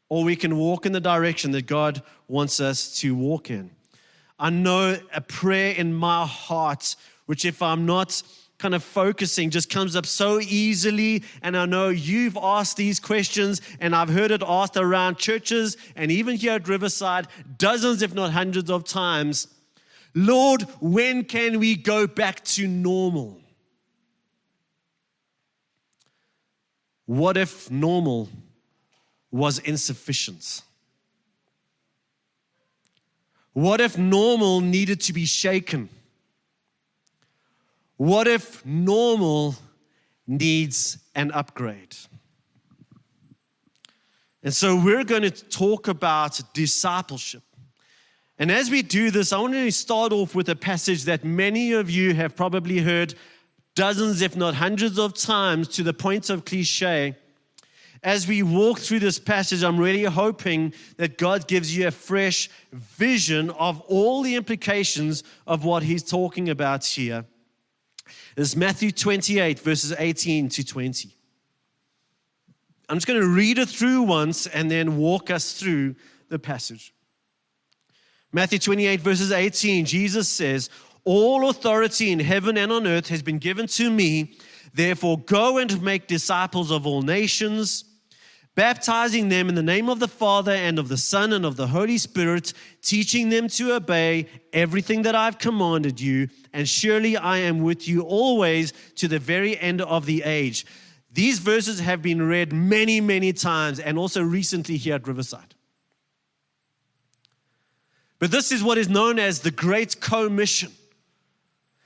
or 0.09 0.25
we 0.25 0.37
can 0.37 0.57
walk 0.57 0.85
in 0.87 0.93
the 0.93 1.01
direction 1.01 1.53
that 1.53 1.67
God 1.67 2.03
wants 2.29 2.61
us 2.61 2.99
to 2.99 3.15
walk 3.15 3.51
in. 3.51 3.71
I 4.39 4.51
know 4.51 4.99
a 5.15 5.21
prayer 5.21 5.75
in 5.75 5.95
my 5.95 6.27
heart, 6.27 6.97
which 7.27 7.45
if 7.45 7.63
I'm 7.63 7.87
not 7.87 8.23
kind 8.63 8.77
of 8.77 8.85
focusing 8.85 9.51
just 9.51 9.69
comes 9.69 9.97
up 9.97 10.07
so 10.07 10.39
easily. 10.41 11.25
And 11.43 11.57
I 11.57 11.67
know 11.67 11.89
you've 11.89 12.39
asked 12.41 12.77
these 12.77 13.01
questions, 13.01 13.61
and 13.81 13.95
I've 13.95 14.09
heard 14.09 14.31
it 14.31 14.41
asked 14.47 14.77
around 14.77 15.19
churches 15.19 15.77
and 15.97 16.13
even 16.13 16.37
here 16.37 16.53
at 16.53 16.69
Riverside 16.69 17.27
dozens, 17.59 18.03
if 18.03 18.15
not 18.15 18.31
hundreds 18.31 18.71
of 18.71 18.85
times. 18.85 19.49
Lord, 20.15 20.63
when 20.81 21.25
can 21.25 21.59
we 21.59 21.75
go 21.75 22.07
back 22.07 22.45
to 22.45 22.69
normal? 22.69 23.41
What 27.07 27.37
if 27.37 27.69
normal 27.69 28.29
was 29.33 29.59
insufficient? 29.59 30.63
What 33.55 33.81
if 33.81 33.99
normal 33.99 34.61
needed 34.61 35.01
to 35.03 35.13
be 35.13 35.27
shaken? 35.27 35.89
What 38.03 38.27
if 38.27 38.67
normal 38.67 39.55
needs 40.27 40.99
an 41.15 41.31
upgrade? 41.31 41.95
And 44.43 44.53
so 44.53 44.75
we're 44.75 45.05
going 45.05 45.23
to 45.23 45.31
talk 45.31 45.87
about 45.87 46.41
discipleship. 46.53 47.45
And 48.41 48.51
as 48.51 48.71
we 48.71 48.83
do 48.83 49.13
this, 49.13 49.33
I 49.33 49.39
want 49.39 49.53
to 49.53 49.71
start 49.71 50.13
off 50.13 50.35
with 50.35 50.49
a 50.49 50.57
passage 50.57 51.05
that 51.05 51.23
many 51.23 51.75
of 51.75 51.91
you 51.91 52.13
have 52.15 52.35
probably 52.35 52.81
heard 52.81 53.15
dozens, 53.77 54.21
if 54.21 54.35
not 54.35 54.55
hundreds 54.55 54.99
of 54.99 55.15
times, 55.15 55.69
to 55.69 55.85
the 55.85 55.95
point 55.95 56.29
of 56.29 56.45
cliche. 56.45 57.15
As 58.03 58.27
we 58.27 58.43
walk 58.43 58.81
through 58.81 58.99
this 58.99 59.21
passage, 59.21 59.63
I'm 59.63 59.79
really 59.79 60.03
hoping 60.03 60.75
that 60.97 61.19
God 61.19 61.47
gives 61.47 61.77
you 61.77 61.87
a 61.87 61.93
fresh 61.93 62.51
vision 62.73 63.51
of 63.51 63.81
all 63.83 64.23
the 64.23 64.35
implications 64.35 65.23
of 65.47 65.65
what 65.65 65.85
He's 65.85 66.03
talking 66.03 66.49
about 66.49 66.85
here 66.85 67.27
is 68.37 68.57
Matthew 68.57 68.93
28, 68.93 69.59
verses 69.59 69.93
18 69.97 70.49
to 70.51 70.65
20. 70.65 71.17
I'm 72.89 72.97
just 72.97 73.07
going 73.07 73.21
to 73.21 73.27
read 73.27 73.59
it 73.59 73.69
through 73.69 74.03
once 74.03 74.47
and 74.47 74.71
then 74.71 74.97
walk 74.97 75.31
us 75.31 75.53
through 75.53 75.95
the 76.29 76.39
passage. 76.39 76.95
Matthew 78.33 78.59
28, 78.59 79.01
verses 79.01 79.33
18, 79.33 79.85
Jesus 79.85 80.29
says, 80.29 80.71
All 81.05 81.49
authority 81.49 82.11
in 82.11 82.21
heaven 82.21 82.57
and 82.57 82.73
on 82.73 82.87
earth 82.87 83.09
has 83.09 83.23
been 83.23 83.39
given 83.39 83.67
to 83.69 83.91
me. 83.91 84.39
Therefore, 84.75 85.19
go 85.19 85.59
and 85.59 85.83
make 85.83 86.07
disciples 86.07 86.71
of 86.71 86.87
all 86.87 87.03
nations 87.03 87.85
baptizing 88.55 89.29
them 89.29 89.49
in 89.49 89.55
the 89.55 89.63
name 89.63 89.89
of 89.89 89.99
the 89.99 90.09
Father 90.09 90.53
and 90.53 90.79
of 90.79 90.89
the 90.89 90.97
Son 90.97 91.33
and 91.33 91.47
of 91.47 91.57
the 91.57 91.69
Holy 91.69 91.99
Spirit, 91.99 92.53
teaching 92.83 93.31
them 93.31 93.49
to 93.49 93.75
obey 93.75 94.27
everything 94.53 95.03
that 95.03 95.15
I've 95.15 95.39
commanded 95.39 96.01
you. 96.01 96.29
And 96.53 96.69
surely 96.69 97.17
I 97.17 97.39
am 97.39 97.63
with 97.63 97.89
you 97.89 98.03
always 98.03 98.73
to 98.97 99.09
the 99.09 99.19
very 99.19 99.59
end 99.59 99.81
of 99.81 100.07
the 100.07 100.23
age. 100.23 100.67
These 101.11 101.39
verses 101.39 101.81
have 101.81 102.03
been 102.03 102.27
read 102.27 102.53
many, 102.53 103.01
many 103.01 103.33
times 103.33 103.79
and 103.79 103.99
also 103.99 104.23
recently 104.23 104.77
here 104.77 104.95
at 104.95 105.07
Riverside. 105.07 105.55
But 108.19 108.31
this 108.31 108.53
is 108.53 108.63
what 108.63 108.79
is 108.79 108.89
known 108.89 109.19
as 109.19 109.41
the 109.41 109.51
Great 109.51 110.01
Commission. 110.01 110.73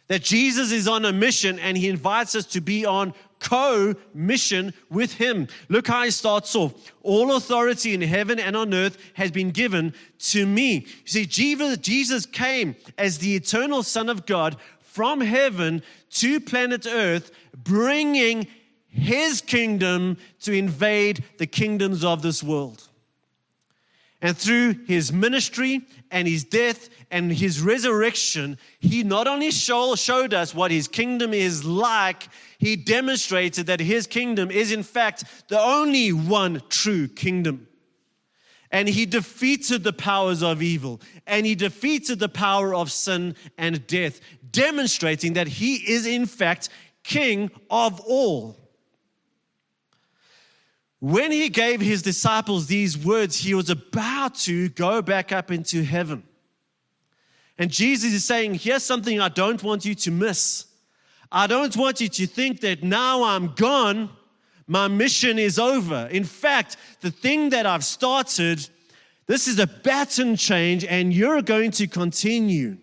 That 0.08 0.22
Jesus 0.22 0.70
is 0.70 0.86
on 0.86 1.04
a 1.04 1.12
mission 1.12 1.58
and 1.58 1.76
he 1.76 1.88
invites 1.88 2.36
us 2.36 2.46
to 2.46 2.60
be 2.60 2.84
on 2.84 3.14
co 3.40 3.94
mission 4.14 4.72
with 4.90 5.14
him. 5.14 5.48
Look 5.68 5.86
how 5.86 6.04
he 6.04 6.10
starts 6.10 6.54
off. 6.54 6.74
All 7.02 7.36
authority 7.36 7.94
in 7.94 8.02
heaven 8.02 8.38
and 8.38 8.56
on 8.56 8.74
earth 8.74 8.98
has 9.14 9.30
been 9.30 9.50
given 9.50 9.94
to 10.18 10.46
me. 10.46 10.86
You 11.04 11.26
see, 11.26 11.26
Jesus 11.26 12.26
came 12.26 12.76
as 12.98 13.18
the 13.18 13.34
eternal 13.36 13.82
Son 13.82 14.08
of 14.08 14.26
God 14.26 14.56
from 14.80 15.20
heaven 15.20 15.82
to 16.10 16.40
planet 16.40 16.86
earth, 16.86 17.30
bringing 17.54 18.46
his 18.88 19.42
kingdom 19.42 20.16
to 20.40 20.52
invade 20.52 21.22
the 21.38 21.46
kingdoms 21.46 22.02
of 22.02 22.22
this 22.22 22.42
world. 22.42 22.88
And 24.22 24.36
through 24.36 24.84
his 24.86 25.12
ministry 25.12 25.86
and 26.10 26.26
his 26.26 26.42
death 26.44 26.88
and 27.10 27.30
his 27.30 27.60
resurrection, 27.60 28.56
he 28.80 29.02
not 29.02 29.28
only 29.28 29.50
showed 29.50 30.32
us 30.32 30.54
what 30.54 30.70
his 30.70 30.88
kingdom 30.88 31.34
is 31.34 31.64
like, 31.64 32.28
he 32.58 32.76
demonstrated 32.76 33.66
that 33.66 33.80
his 33.80 34.06
kingdom 34.06 34.50
is, 34.50 34.72
in 34.72 34.82
fact, 34.82 35.24
the 35.48 35.60
only 35.60 36.12
one 36.12 36.62
true 36.70 37.08
kingdom. 37.08 37.68
And 38.70 38.88
he 38.88 39.06
defeated 39.06 39.84
the 39.84 39.92
powers 39.92 40.42
of 40.42 40.62
evil 40.62 41.00
and 41.26 41.46
he 41.46 41.54
defeated 41.54 42.18
the 42.18 42.28
power 42.28 42.74
of 42.74 42.90
sin 42.90 43.36
and 43.58 43.86
death, 43.86 44.20
demonstrating 44.50 45.34
that 45.34 45.46
he 45.46 45.76
is, 45.76 46.06
in 46.06 46.26
fact, 46.26 46.68
king 47.04 47.50
of 47.70 48.00
all. 48.00 48.65
When 51.00 51.30
he 51.30 51.48
gave 51.48 51.80
his 51.80 52.02
disciples 52.02 52.66
these 52.66 52.96
words, 52.96 53.36
he 53.36 53.54
was 53.54 53.68
about 53.68 54.34
to 54.36 54.70
go 54.70 55.02
back 55.02 55.30
up 55.30 55.50
into 55.50 55.82
heaven. 55.82 56.22
And 57.58 57.70
Jesus 57.70 58.12
is 58.12 58.24
saying, 58.24 58.54
Here's 58.54 58.82
something 58.82 59.20
I 59.20 59.28
don't 59.28 59.62
want 59.62 59.84
you 59.84 59.94
to 59.94 60.10
miss. 60.10 60.66
I 61.30 61.46
don't 61.46 61.76
want 61.76 62.00
you 62.00 62.08
to 62.08 62.26
think 62.26 62.60
that 62.60 62.82
now 62.82 63.24
I'm 63.24 63.54
gone, 63.54 64.10
my 64.66 64.88
mission 64.88 65.38
is 65.38 65.58
over. 65.58 66.08
In 66.10 66.24
fact, 66.24 66.76
the 67.00 67.10
thing 67.10 67.50
that 67.50 67.66
I've 67.66 67.84
started, 67.84 68.68
this 69.26 69.48
is 69.48 69.58
a 69.58 69.66
baton 69.66 70.36
change, 70.36 70.84
and 70.84 71.12
you're 71.12 71.42
going 71.42 71.72
to 71.72 71.86
continue. 71.86 72.78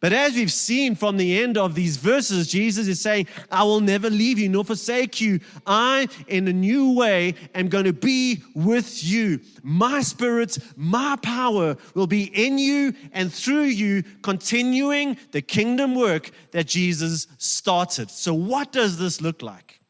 But 0.00 0.14
as 0.14 0.34
we've 0.34 0.50
seen 0.50 0.94
from 0.94 1.18
the 1.18 1.38
end 1.38 1.58
of 1.58 1.74
these 1.74 1.98
verses, 1.98 2.48
Jesus 2.48 2.88
is 2.88 3.00
saying, 3.00 3.26
I 3.50 3.64
will 3.64 3.80
never 3.80 4.08
leave 4.08 4.38
you 4.38 4.48
nor 4.48 4.64
forsake 4.64 5.20
you. 5.20 5.40
I, 5.66 6.08
in 6.26 6.48
a 6.48 6.54
new 6.54 6.94
way, 6.94 7.34
am 7.54 7.68
going 7.68 7.84
to 7.84 7.92
be 7.92 8.42
with 8.54 9.04
you. 9.04 9.40
My 9.62 10.00
spirit, 10.00 10.56
my 10.74 11.16
power 11.22 11.76
will 11.94 12.06
be 12.06 12.24
in 12.24 12.56
you 12.58 12.94
and 13.12 13.30
through 13.30 13.64
you, 13.64 14.02
continuing 14.22 15.18
the 15.32 15.42
kingdom 15.42 15.94
work 15.94 16.30
that 16.52 16.66
Jesus 16.66 17.26
started. 17.36 18.10
So, 18.10 18.32
what 18.32 18.72
does 18.72 18.96
this 18.96 19.20
look 19.20 19.42
like? 19.42 19.80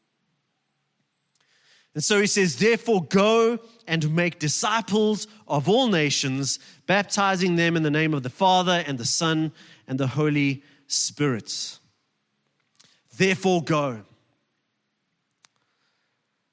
And 1.93 2.03
so 2.03 2.21
he 2.21 2.27
says, 2.27 2.57
Therefore, 2.57 3.03
go 3.03 3.59
and 3.87 4.15
make 4.15 4.39
disciples 4.39 5.27
of 5.47 5.67
all 5.67 5.87
nations, 5.87 6.59
baptizing 6.85 7.55
them 7.55 7.75
in 7.75 7.83
the 7.83 7.91
name 7.91 8.13
of 8.13 8.23
the 8.23 8.29
Father 8.29 8.83
and 8.87 8.97
the 8.97 9.05
Son 9.05 9.51
and 9.87 9.99
the 9.99 10.07
Holy 10.07 10.63
Spirit. 10.87 11.77
Therefore, 13.17 13.63
go. 13.63 14.01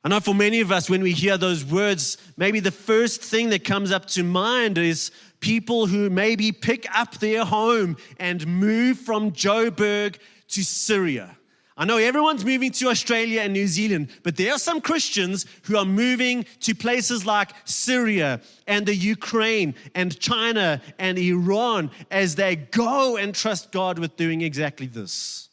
I 0.04 0.08
know 0.08 0.20
for 0.20 0.34
many 0.34 0.60
of 0.60 0.70
us, 0.70 0.90
when 0.90 1.02
we 1.02 1.12
hear 1.12 1.38
those 1.38 1.64
words, 1.64 2.18
maybe 2.36 2.60
the 2.60 2.70
first 2.70 3.22
thing 3.22 3.50
that 3.50 3.64
comes 3.64 3.90
up 3.90 4.06
to 4.06 4.22
mind 4.22 4.78
is 4.78 5.10
people 5.40 5.86
who 5.86 6.10
maybe 6.10 6.52
pick 6.52 6.86
up 6.96 7.14
their 7.18 7.44
home 7.44 7.96
and 8.18 8.46
move 8.46 8.98
from 8.98 9.32
Joburg 9.32 10.18
to 10.48 10.64
Syria. 10.64 11.37
I 11.80 11.84
know 11.84 11.96
everyone's 11.96 12.44
moving 12.44 12.72
to 12.72 12.88
Australia 12.88 13.42
and 13.42 13.52
New 13.52 13.68
Zealand, 13.68 14.08
but 14.24 14.36
there 14.36 14.52
are 14.52 14.58
some 14.58 14.80
Christians 14.80 15.46
who 15.62 15.76
are 15.76 15.84
moving 15.84 16.44
to 16.62 16.74
places 16.74 17.24
like 17.24 17.50
Syria 17.64 18.40
and 18.66 18.84
the 18.84 18.96
Ukraine 18.96 19.76
and 19.94 20.18
China 20.18 20.82
and 20.98 21.16
Iran 21.16 21.92
as 22.10 22.34
they 22.34 22.56
go 22.56 23.16
and 23.16 23.32
trust 23.32 23.70
God 23.70 24.00
with 24.00 24.16
doing 24.16 24.40
exactly 24.40 24.88
this. 24.88 25.50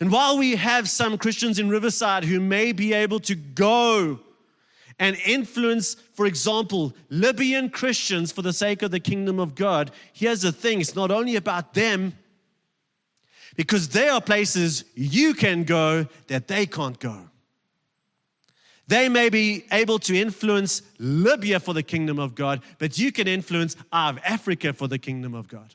And 0.00 0.10
while 0.10 0.36
we 0.36 0.56
have 0.56 0.90
some 0.90 1.16
Christians 1.16 1.60
in 1.60 1.68
Riverside 1.68 2.24
who 2.24 2.40
may 2.40 2.72
be 2.72 2.92
able 2.92 3.20
to 3.20 3.36
go 3.36 4.18
and 4.98 5.16
influence, 5.24 5.94
for 6.14 6.26
example, 6.26 6.92
Libyan 7.08 7.70
Christians 7.70 8.32
for 8.32 8.42
the 8.42 8.52
sake 8.52 8.82
of 8.82 8.90
the 8.90 8.98
kingdom 8.98 9.38
of 9.38 9.54
God, 9.54 9.92
here's 10.12 10.42
the 10.42 10.50
thing 10.50 10.80
it's 10.80 10.96
not 10.96 11.12
only 11.12 11.36
about 11.36 11.74
them 11.74 12.14
because 13.56 13.88
there 13.88 14.12
are 14.12 14.20
places 14.20 14.84
you 14.94 15.34
can 15.34 15.64
go 15.64 16.06
that 16.28 16.48
they 16.48 16.66
can't 16.66 16.98
go. 16.98 17.28
They 18.88 19.08
may 19.08 19.28
be 19.28 19.64
able 19.70 19.98
to 20.00 20.18
influence 20.18 20.82
Libya 20.98 21.60
for 21.60 21.72
the 21.72 21.82
kingdom 21.82 22.18
of 22.18 22.34
God, 22.34 22.62
but 22.78 22.98
you 22.98 23.12
can 23.12 23.28
influence 23.28 23.76
of 23.92 24.18
Africa 24.24 24.72
for 24.72 24.88
the 24.88 24.98
kingdom 24.98 25.34
of 25.34 25.48
God. 25.48 25.74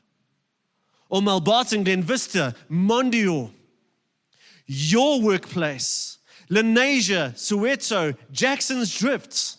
Or 1.08 1.20
Mulbarton, 1.20 1.84
Glen 1.84 2.02
Vista, 2.02 2.54
Mondeor, 2.70 3.50
your 4.66 5.22
workplace. 5.22 6.18
Lenasia, 6.50 7.34
Soweto, 7.34 8.16
Jackson's 8.32 8.96
Drift. 8.96 9.56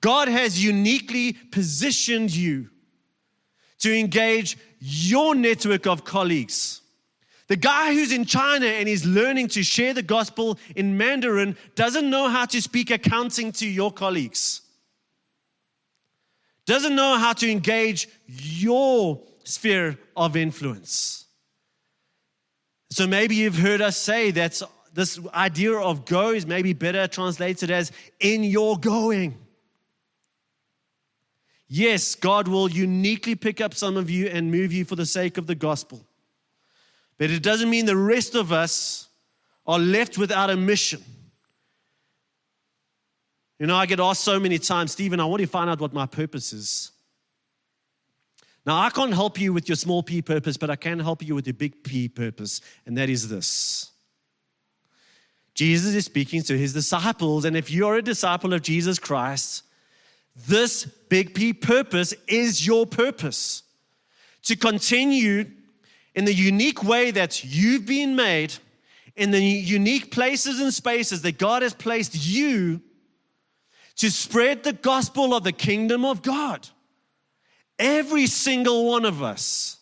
God 0.00 0.28
has 0.28 0.62
uniquely 0.62 1.32
positioned 1.32 2.34
you 2.34 2.68
to 3.78 3.96
engage 3.96 4.56
your 4.78 5.34
network 5.34 5.86
of 5.86 6.04
colleagues. 6.04 6.80
The 7.46 7.56
guy 7.56 7.92
who's 7.92 8.12
in 8.12 8.24
China 8.24 8.66
and 8.66 8.88
is 8.88 9.04
learning 9.04 9.48
to 9.48 9.62
share 9.62 9.92
the 9.92 10.02
gospel 10.02 10.58
in 10.74 10.96
Mandarin 10.96 11.56
doesn't 11.74 12.08
know 12.08 12.28
how 12.28 12.46
to 12.46 12.62
speak 12.62 12.90
accounting 12.90 13.52
to 13.52 13.66
your 13.66 13.92
colleagues, 13.92 14.62
doesn't 16.64 16.96
know 16.96 17.18
how 17.18 17.34
to 17.34 17.50
engage 17.50 18.08
your 18.26 19.20
sphere 19.44 19.98
of 20.16 20.36
influence. 20.36 21.26
So 22.90 23.06
maybe 23.06 23.34
you've 23.34 23.58
heard 23.58 23.82
us 23.82 23.98
say 23.98 24.30
that 24.30 24.62
this 24.94 25.18
idea 25.34 25.72
of 25.72 26.06
go 26.06 26.30
is 26.30 26.46
maybe 26.46 26.72
better 26.72 27.06
translated 27.08 27.70
as 27.70 27.92
in 28.20 28.44
your 28.44 28.78
going. 28.78 29.36
Yes, 31.66 32.14
God 32.14 32.46
will 32.46 32.70
uniquely 32.70 33.34
pick 33.34 33.60
up 33.60 33.74
some 33.74 33.96
of 33.96 34.08
you 34.08 34.28
and 34.28 34.50
move 34.50 34.72
you 34.72 34.84
for 34.84 34.96
the 34.96 35.06
sake 35.06 35.36
of 35.36 35.46
the 35.46 35.56
gospel. 35.56 36.06
But 37.18 37.30
it 37.30 37.42
doesn't 37.42 37.70
mean 37.70 37.86
the 37.86 37.96
rest 37.96 38.34
of 38.34 38.52
us 38.52 39.08
are 39.66 39.78
left 39.78 40.18
without 40.18 40.50
a 40.50 40.56
mission. 40.56 41.02
You 43.58 43.66
know, 43.66 43.76
I 43.76 43.86
get 43.86 44.00
asked 44.00 44.24
so 44.24 44.40
many 44.40 44.58
times, 44.58 44.92
Stephen, 44.92 45.20
I 45.20 45.24
want 45.24 45.40
to 45.40 45.46
find 45.46 45.70
out 45.70 45.80
what 45.80 45.92
my 45.92 46.06
purpose 46.06 46.52
is. 46.52 46.90
Now, 48.66 48.78
I 48.78 48.90
can't 48.90 49.12
help 49.12 49.38
you 49.38 49.52
with 49.52 49.68
your 49.68 49.76
small 49.76 50.02
p 50.02 50.22
purpose, 50.22 50.56
but 50.56 50.70
I 50.70 50.76
can 50.76 50.98
help 50.98 51.22
you 51.22 51.34
with 51.34 51.46
your 51.46 51.54
big 51.54 51.84
P 51.84 52.08
purpose, 52.08 52.60
and 52.86 52.96
that 52.96 53.10
is 53.10 53.28
this. 53.28 53.90
Jesus 55.54 55.94
is 55.94 56.06
speaking 56.06 56.42
to 56.44 56.58
his 56.58 56.72
disciples, 56.72 57.44
and 57.44 57.56
if 57.56 57.70
you're 57.70 57.96
a 57.96 58.02
disciple 58.02 58.52
of 58.54 58.62
Jesus 58.62 58.98
Christ, 58.98 59.62
this 60.48 60.84
big 60.84 61.34
P 61.34 61.52
purpose 61.52 62.14
is 62.26 62.66
your 62.66 62.86
purpose 62.86 63.62
to 64.44 64.56
continue 64.56 65.44
in 66.14 66.24
the 66.24 66.34
unique 66.34 66.82
way 66.82 67.10
that 67.10 67.44
you've 67.44 67.86
been 67.86 68.14
made, 68.16 68.54
in 69.16 69.30
the 69.30 69.40
unique 69.40 70.10
places 70.10 70.60
and 70.60 70.72
spaces 70.72 71.22
that 71.22 71.38
God 71.38 71.62
has 71.62 71.74
placed 71.74 72.14
you 72.26 72.80
to 73.96 74.10
spread 74.10 74.64
the 74.64 74.72
gospel 74.72 75.34
of 75.34 75.44
the 75.44 75.52
kingdom 75.52 76.04
of 76.04 76.22
God. 76.22 76.68
Every 77.78 78.26
single 78.26 78.86
one 78.86 79.04
of 79.04 79.22
us 79.22 79.78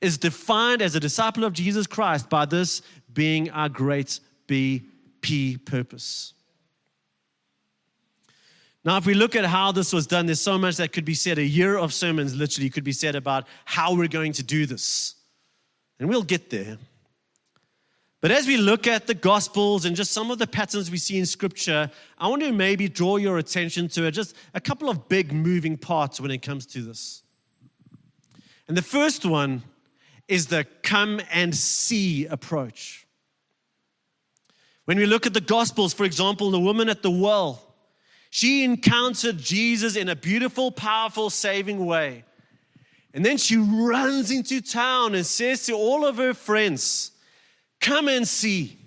is 0.00 0.18
defined 0.18 0.82
as 0.82 0.94
a 0.94 1.00
disciple 1.00 1.44
of 1.44 1.52
Jesus 1.52 1.86
Christ 1.86 2.30
by 2.30 2.44
this 2.44 2.82
being 3.12 3.50
our 3.50 3.68
great 3.68 4.20
BP 4.46 5.64
purpose. 5.64 6.34
Now, 8.84 8.96
if 8.96 9.06
we 9.06 9.14
look 9.14 9.34
at 9.34 9.44
how 9.44 9.72
this 9.72 9.92
was 9.92 10.06
done, 10.06 10.26
there's 10.26 10.40
so 10.40 10.56
much 10.56 10.76
that 10.76 10.92
could 10.92 11.04
be 11.04 11.14
said. 11.14 11.38
A 11.38 11.44
year 11.44 11.76
of 11.76 11.92
sermons 11.92 12.34
literally 12.34 12.70
could 12.70 12.84
be 12.84 12.92
said 12.92 13.16
about 13.16 13.46
how 13.64 13.94
we're 13.94 14.08
going 14.08 14.32
to 14.34 14.42
do 14.42 14.66
this. 14.66 15.14
And 15.98 16.08
we'll 16.08 16.22
get 16.22 16.50
there. 16.50 16.78
But 18.20 18.32
as 18.32 18.46
we 18.46 18.56
look 18.56 18.86
at 18.86 19.06
the 19.06 19.14
Gospels 19.14 19.84
and 19.84 19.94
just 19.94 20.12
some 20.12 20.30
of 20.30 20.38
the 20.38 20.46
patterns 20.46 20.90
we 20.90 20.98
see 20.98 21.18
in 21.18 21.26
Scripture, 21.26 21.90
I 22.18 22.26
want 22.28 22.42
to 22.42 22.52
maybe 22.52 22.88
draw 22.88 23.16
your 23.16 23.38
attention 23.38 23.88
to 23.90 24.10
just 24.10 24.34
a 24.54 24.60
couple 24.60 24.88
of 24.88 25.08
big 25.08 25.32
moving 25.32 25.76
parts 25.76 26.20
when 26.20 26.32
it 26.32 26.42
comes 26.42 26.66
to 26.66 26.82
this. 26.82 27.22
And 28.66 28.76
the 28.76 28.82
first 28.82 29.24
one 29.24 29.62
is 30.26 30.48
the 30.48 30.66
come 30.82 31.20
and 31.32 31.54
see 31.54 32.26
approach. 32.26 33.06
When 34.84 34.98
we 34.98 35.06
look 35.06 35.26
at 35.26 35.34
the 35.34 35.40
Gospels, 35.40 35.94
for 35.94 36.04
example, 36.04 36.50
the 36.50 36.58
woman 36.58 36.88
at 36.88 37.02
the 37.02 37.10
well, 37.10 37.62
she 38.30 38.64
encountered 38.64 39.38
Jesus 39.38 39.96
in 39.96 40.08
a 40.08 40.16
beautiful, 40.16 40.70
powerful, 40.70 41.30
saving 41.30 41.84
way. 41.86 42.24
And 43.14 43.24
then 43.24 43.38
she 43.38 43.56
runs 43.56 44.30
into 44.30 44.60
town 44.60 45.14
and 45.14 45.24
says 45.24 45.66
to 45.66 45.72
all 45.72 46.04
of 46.04 46.16
her 46.18 46.34
friends, 46.34 47.12
Come 47.80 48.08
and 48.08 48.26
see. 48.26 48.78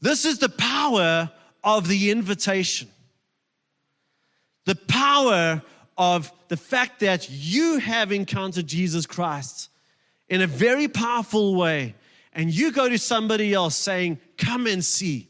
This 0.00 0.24
is 0.24 0.38
the 0.38 0.48
power 0.48 1.30
of 1.64 1.88
the 1.88 2.10
invitation. 2.10 2.88
The 4.64 4.76
power 4.76 5.62
of 5.96 6.32
the 6.48 6.56
fact 6.56 7.00
that 7.00 7.28
you 7.28 7.78
have 7.78 8.12
encountered 8.12 8.66
Jesus 8.66 9.06
Christ 9.06 9.68
in 10.28 10.42
a 10.42 10.46
very 10.46 10.88
powerful 10.88 11.56
way, 11.56 11.94
and 12.32 12.52
you 12.52 12.70
go 12.70 12.88
to 12.88 12.98
somebody 12.98 13.52
else 13.52 13.74
saying, 13.74 14.18
Come 14.36 14.66
and 14.66 14.84
see. 14.84 15.28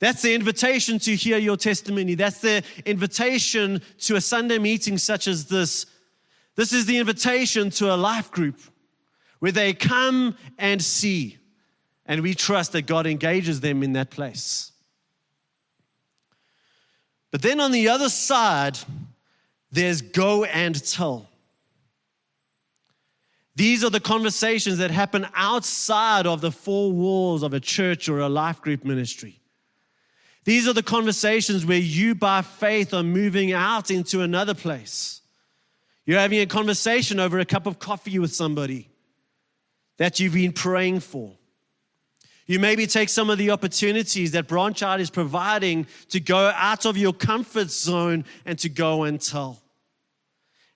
That's 0.00 0.22
the 0.22 0.34
invitation 0.34 0.98
to 1.00 1.16
hear 1.16 1.38
your 1.38 1.56
testimony. 1.56 2.14
That's 2.14 2.40
the 2.40 2.62
invitation 2.86 3.82
to 4.00 4.16
a 4.16 4.20
Sunday 4.20 4.58
meeting 4.58 4.96
such 4.96 5.26
as 5.26 5.46
this. 5.46 5.86
This 6.58 6.72
is 6.72 6.86
the 6.86 6.98
invitation 6.98 7.70
to 7.70 7.94
a 7.94 7.96
life 7.96 8.32
group 8.32 8.58
where 9.38 9.52
they 9.52 9.72
come 9.72 10.36
and 10.58 10.82
see, 10.82 11.38
and 12.04 12.20
we 12.20 12.34
trust 12.34 12.72
that 12.72 12.82
God 12.82 13.06
engages 13.06 13.60
them 13.60 13.84
in 13.84 13.92
that 13.92 14.10
place. 14.10 14.72
But 17.30 17.42
then 17.42 17.60
on 17.60 17.70
the 17.70 17.88
other 17.88 18.08
side, 18.08 18.76
there's 19.70 20.02
go 20.02 20.42
and 20.46 20.84
tell. 20.84 21.28
These 23.54 23.84
are 23.84 23.90
the 23.90 24.00
conversations 24.00 24.78
that 24.78 24.90
happen 24.90 25.28
outside 25.36 26.26
of 26.26 26.40
the 26.40 26.50
four 26.50 26.90
walls 26.90 27.44
of 27.44 27.54
a 27.54 27.60
church 27.60 28.08
or 28.08 28.18
a 28.18 28.28
life 28.28 28.60
group 28.60 28.84
ministry. 28.84 29.38
These 30.42 30.66
are 30.66 30.72
the 30.72 30.82
conversations 30.82 31.64
where 31.64 31.78
you, 31.78 32.16
by 32.16 32.42
faith, 32.42 32.92
are 32.92 33.04
moving 33.04 33.52
out 33.52 33.92
into 33.92 34.22
another 34.22 34.54
place. 34.54 35.17
You're 36.08 36.20
having 36.20 36.40
a 36.40 36.46
conversation 36.46 37.20
over 37.20 37.38
a 37.38 37.44
cup 37.44 37.66
of 37.66 37.78
coffee 37.78 38.18
with 38.18 38.34
somebody 38.34 38.88
that 39.98 40.18
you've 40.18 40.32
been 40.32 40.54
praying 40.54 41.00
for. 41.00 41.36
You 42.46 42.58
maybe 42.58 42.86
take 42.86 43.10
some 43.10 43.28
of 43.28 43.36
the 43.36 43.50
opportunities 43.50 44.30
that 44.30 44.48
Branch 44.48 44.82
Out 44.82 45.00
is 45.00 45.10
providing 45.10 45.86
to 46.08 46.18
go 46.18 46.50
out 46.56 46.86
of 46.86 46.96
your 46.96 47.12
comfort 47.12 47.70
zone 47.70 48.24
and 48.46 48.58
to 48.60 48.70
go 48.70 49.02
and 49.02 49.20
tell 49.20 49.60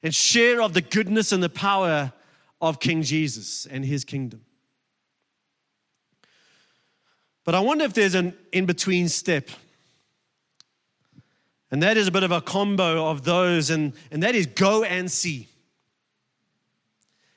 and 0.02 0.14
share 0.14 0.60
of 0.60 0.74
the 0.74 0.82
goodness 0.82 1.32
and 1.32 1.42
the 1.42 1.48
power 1.48 2.12
of 2.60 2.78
King 2.78 3.00
Jesus 3.00 3.64
and 3.64 3.86
his 3.86 4.04
kingdom. 4.04 4.42
But 7.44 7.54
I 7.54 7.60
wonder 7.60 7.86
if 7.86 7.94
there's 7.94 8.14
an 8.14 8.36
in 8.52 8.66
between 8.66 9.08
step. 9.08 9.48
And 11.72 11.82
that 11.82 11.96
is 11.96 12.06
a 12.06 12.10
bit 12.10 12.22
of 12.22 12.30
a 12.30 12.42
combo 12.42 13.06
of 13.10 13.24
those, 13.24 13.70
and, 13.70 13.94
and 14.10 14.22
that 14.22 14.34
is 14.34 14.44
go 14.44 14.84
and 14.84 15.10
see. 15.10 15.48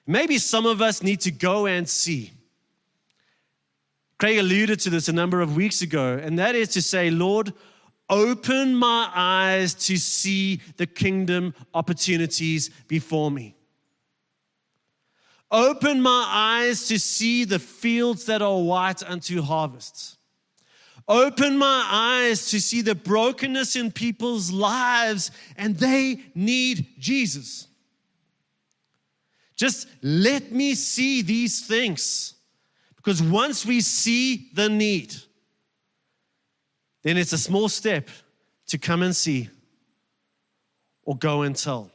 Maybe 0.05 0.37
some 0.37 0.65
of 0.65 0.81
us 0.81 1.01
need 1.01 1.21
to 1.21 1.31
go 1.31 1.65
and 1.65 1.87
see. 1.87 2.31
Craig 4.19 4.37
alluded 4.37 4.81
to 4.81 4.89
this 4.89 5.07
a 5.07 5.13
number 5.13 5.39
of 5.39 5.55
weeks 5.55 5.81
ago, 5.81 6.19
and 6.21 6.37
that 6.37 6.53
is 6.53 6.67
to 6.69 6.81
say, 6.81 7.09
Lord, 7.09 7.53
open 8.09 8.75
my 8.75 9.09
eyes 9.15 9.73
to 9.73 9.95
see 9.95 10.59
the 10.75 10.85
kingdom 10.85 11.53
opportunities 11.73 12.69
before 12.89 13.31
me. 13.31 13.55
Open 15.49 16.01
my 16.01 16.25
eyes 16.27 16.89
to 16.89 16.99
see 16.99 17.45
the 17.45 17.59
fields 17.59 18.25
that 18.25 18.41
are 18.41 18.59
white 18.59 19.01
unto 19.01 19.41
harvest. 19.41 20.17
Open 21.07 21.57
my 21.57 21.87
eyes 21.89 22.49
to 22.49 22.59
see 22.59 22.81
the 22.81 22.95
brokenness 22.95 23.75
in 23.75 23.91
people's 23.91 24.51
lives, 24.51 25.29
and 25.55 25.77
they 25.77 26.23
need 26.33 26.87
Jesus. 26.97 27.67
Just 29.55 29.87
let 30.01 30.51
me 30.51 30.73
see 30.73 31.21
these 31.21 31.65
things. 31.65 32.33
Because 32.95 33.21
once 33.21 33.65
we 33.65 33.81
see 33.81 34.49
the 34.53 34.67
need, 34.67 35.13
then 37.03 37.17
it's 37.17 37.33
a 37.33 37.37
small 37.37 37.69
step 37.69 38.09
to 38.67 38.79
come 38.79 39.03
and 39.03 39.15
see 39.15 39.49
or 41.03 41.15
go 41.15 41.43
and 41.43 41.55
tell. 41.55 41.91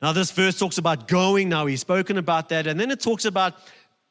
Now, 0.00 0.12
this 0.12 0.30
verse 0.30 0.58
talks 0.58 0.78
about 0.78 1.08
going. 1.08 1.48
Now, 1.48 1.66
he's 1.66 1.80
spoken 1.80 2.18
about 2.18 2.50
that. 2.50 2.66
And 2.66 2.78
then 2.78 2.90
it 2.90 3.00
talks 3.00 3.24
about 3.24 3.54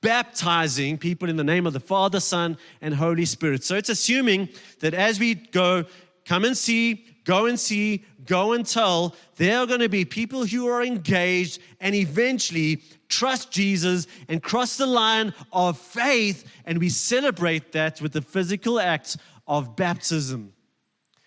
baptizing 0.03 0.97
people 0.99 1.29
in 1.29 1.37
the 1.37 1.43
name 1.43 1.65
of 1.65 1.73
the 1.73 1.79
Father, 1.79 2.19
Son, 2.19 2.57
and 2.81 2.93
Holy 2.93 3.25
Spirit. 3.25 3.63
So 3.63 3.75
it's 3.75 3.89
assuming 3.89 4.49
that 4.81 4.93
as 4.93 5.19
we 5.19 5.33
go, 5.33 5.85
come 6.25 6.45
and 6.45 6.55
see, 6.55 7.05
go 7.23 7.47
and 7.47 7.59
see, 7.59 8.03
go 8.25 8.53
and 8.53 8.65
tell, 8.65 9.15
there 9.37 9.59
are 9.59 9.65
going 9.65 9.79
to 9.79 9.89
be 9.89 10.05
people 10.05 10.45
who 10.45 10.67
are 10.67 10.83
engaged 10.83 11.59
and 11.79 11.95
eventually 11.95 12.83
trust 13.07 13.49
Jesus 13.49 14.05
and 14.27 14.43
cross 14.43 14.77
the 14.77 14.85
line 14.85 15.33
of 15.51 15.77
faith. 15.77 16.45
And 16.65 16.77
we 16.77 16.89
celebrate 16.89 17.71
that 17.71 18.01
with 18.01 18.11
the 18.11 18.21
physical 18.21 18.79
act 18.79 19.17
of 19.47 19.75
baptism. 19.75 20.53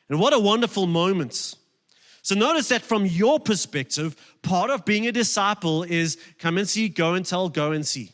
And 0.09 0.21
what 0.21 0.35
a 0.35 0.39
wonderful 0.39 0.87
moment. 0.87 1.57
So 2.23 2.35
notice 2.35 2.69
that 2.69 2.83
from 2.83 3.07
your 3.07 3.41
perspective, 3.41 4.17
part 4.43 4.71
of 4.71 4.85
being 4.85 5.07
a 5.07 5.13
disciple 5.13 5.83
is 5.83 6.19
come 6.39 6.59
and 6.59 6.69
see, 6.69 6.89
go 6.89 7.15
and 7.15 7.25
tell, 7.25 7.49
go 7.49 7.73
and 7.73 7.87
see. 7.87 8.13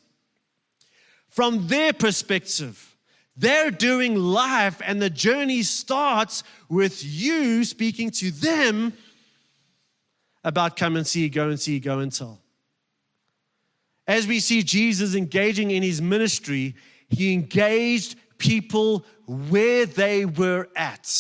From 1.33 1.67
their 1.67 1.93
perspective. 1.93 2.95
They're 3.37 3.71
doing 3.71 4.15
life, 4.15 4.81
and 4.85 5.01
the 5.01 5.11
journey 5.11 5.63
starts 5.63 6.45
with 6.69 7.03
you 7.03 7.65
speaking 7.65 8.11
to 8.13 8.31
them 8.31 8.93
about 10.45 10.77
come 10.77 10.97
and 10.97 11.07
see, 11.07 11.29
go 11.29 11.49
and 11.49 11.59
see, 11.59 11.81
go 11.81 12.01
and 12.01 12.13
tell. 12.13 12.39
As 14.07 14.27
we 14.27 14.41
see 14.41 14.63
Jesus 14.63 15.15
engaging 15.15 15.71
in 15.71 15.83
his 15.83 16.03
ministry, 16.03 16.75
he 17.09 17.33
engaged 17.33 18.17
people 18.37 19.07
where 19.27 19.87
they 19.87 20.27
were 20.27 20.69
at. 20.77 21.11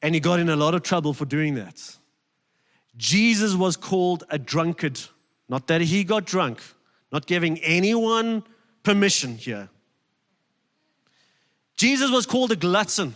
And 0.00 0.14
he 0.14 0.20
got 0.20 0.40
in 0.40 0.48
a 0.48 0.56
lot 0.56 0.74
of 0.74 0.82
trouble 0.82 1.12
for 1.12 1.24
doing 1.24 1.56
that. 1.56 1.96
Jesus 2.96 3.54
was 3.54 3.76
called 3.76 4.24
a 4.30 4.38
drunkard. 4.38 5.00
Not 5.48 5.66
that 5.66 5.80
he 5.80 6.04
got 6.04 6.24
drunk, 6.24 6.60
not 7.12 7.26
giving 7.26 7.58
anyone 7.58 8.44
permission 8.82 9.36
here. 9.36 9.68
Jesus 11.76 12.10
was 12.10 12.26
called 12.26 12.52
a 12.52 12.56
glutton, 12.56 13.14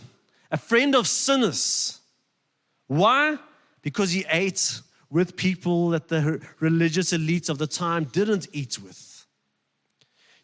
a 0.51 0.57
friend 0.57 0.95
of 0.95 1.07
sinners. 1.07 1.99
Why? 2.87 3.37
Because 3.81 4.11
he 4.11 4.25
ate 4.29 4.81
with 5.09 5.35
people 5.35 5.89
that 5.89 6.07
the 6.07 6.41
religious 6.59 7.11
elites 7.11 7.49
of 7.49 7.57
the 7.57 7.67
time 7.67 8.03
didn't 8.05 8.47
eat 8.51 8.79
with. 8.79 9.25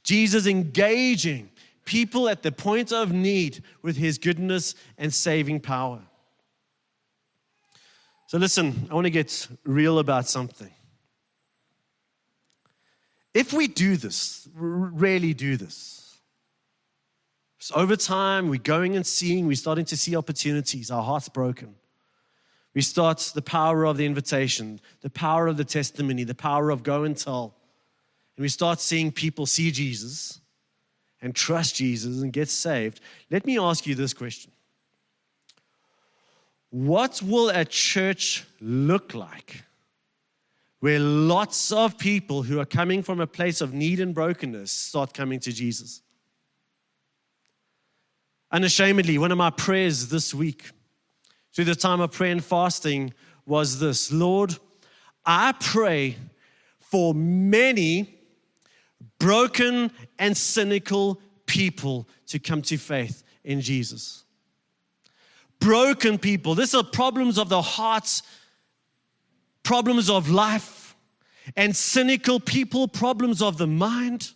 Jesus 0.04 0.48
engaging 0.48 1.50
people 1.84 2.30
at 2.30 2.42
the 2.44 2.52
point 2.52 2.92
of 2.92 3.12
need 3.12 3.64
with 3.82 3.98
his 3.98 4.18
goodness 4.18 4.76
and 4.98 5.14
saving 5.14 5.60
power. 5.60 6.02
So, 8.28 8.38
listen, 8.40 8.88
I 8.90 8.94
want 8.96 9.06
to 9.06 9.12
get 9.12 9.48
real 9.64 10.00
about 10.00 10.28
something. 10.28 10.72
If 13.36 13.52
we 13.52 13.68
do 13.68 13.98
this, 13.98 14.48
really 14.56 15.34
do 15.34 15.58
this, 15.58 16.18
so 17.60 17.76
over 17.76 17.98
time 17.98 18.48
we're 18.48 18.60
going 18.60 18.96
and 18.96 19.06
seeing, 19.06 19.46
we're 19.46 19.58
starting 19.58 19.84
to 19.86 19.98
see 19.98 20.16
opportunities, 20.16 20.90
our 20.90 21.04
heart's 21.04 21.28
broken. 21.28 21.76
We 22.74 22.82
start 22.82 23.20
the 23.36 23.42
power 23.42 23.84
of 23.86 23.98
the 23.98 24.06
invitation, 24.06 24.80
the 25.02 25.10
power 25.10 25.48
of 25.48 25.58
the 25.58 25.66
testimony, 25.66 26.24
the 26.24 26.34
power 26.34 26.70
of 26.70 26.82
go 26.82 27.04
and 27.04 27.18
tell. 27.18 27.54
And 28.38 28.44
we 28.44 28.48
start 28.48 28.80
seeing 28.80 29.12
people 29.12 29.46
see 29.46 29.70
Jesus 29.70 30.40
and 31.22 31.36
trust 31.36 31.76
Jesus 31.76 32.22
and 32.22 32.32
get 32.32 32.48
saved. 32.48 33.02
Let 33.30 33.46
me 33.46 33.60
ask 33.60 33.86
you 33.86 33.96
this 33.96 34.14
question 34.14 34.54
What 36.70 37.22
will 37.22 37.50
a 37.50 37.66
church 37.66 38.46
look 38.62 39.14
like 39.14 39.65
where 40.86 41.00
lots 41.00 41.72
of 41.72 41.98
people 41.98 42.44
who 42.44 42.60
are 42.60 42.66
coming 42.66 43.02
from 43.02 43.20
a 43.20 43.26
place 43.26 43.60
of 43.60 43.74
need 43.74 44.00
and 44.00 44.14
brokenness 44.14 44.72
start 44.72 45.16
coming 45.16 45.40
to 45.40 45.52
Jesus? 45.52 46.04
Unashamedly, 48.52 49.18
one 49.18 49.32
of 49.32 49.38
my 49.40 49.50
prayers 49.50 50.10
this 50.10 50.32
week 50.32 50.70
through 51.52 51.66
the 51.66 51.74
time 51.74 52.02
of 52.02 52.12
prayer 52.12 52.32
and 52.32 52.46
fasting 52.46 53.12
was 53.48 53.80
this 53.80 54.12
Lord, 54.12 54.60
I 55.26 55.56
pray 55.60 56.18
for 56.80 57.16
many 57.16 58.20
broken 59.18 59.90
and 60.20 60.38
cynical 60.38 61.20
people 61.48 62.08
to 62.28 62.38
come 62.38 62.62
to 62.62 62.78
faith 62.78 63.24
in 63.44 63.60
Jesus. 63.60 64.24
Broken 65.58 66.20
people. 66.20 66.54
These 66.54 66.76
are 66.76 66.84
problems 66.84 67.40
of 67.40 67.50
the 67.50 67.64
hearts, 67.64 68.22
problems 69.66 70.10
of 70.10 70.30
life, 70.30 70.96
and 71.58 71.76
cynical 71.76 72.40
people, 72.40 72.88
problems 72.88 73.42
of 73.42 73.58
the 73.58 73.68
mind. 73.68 74.32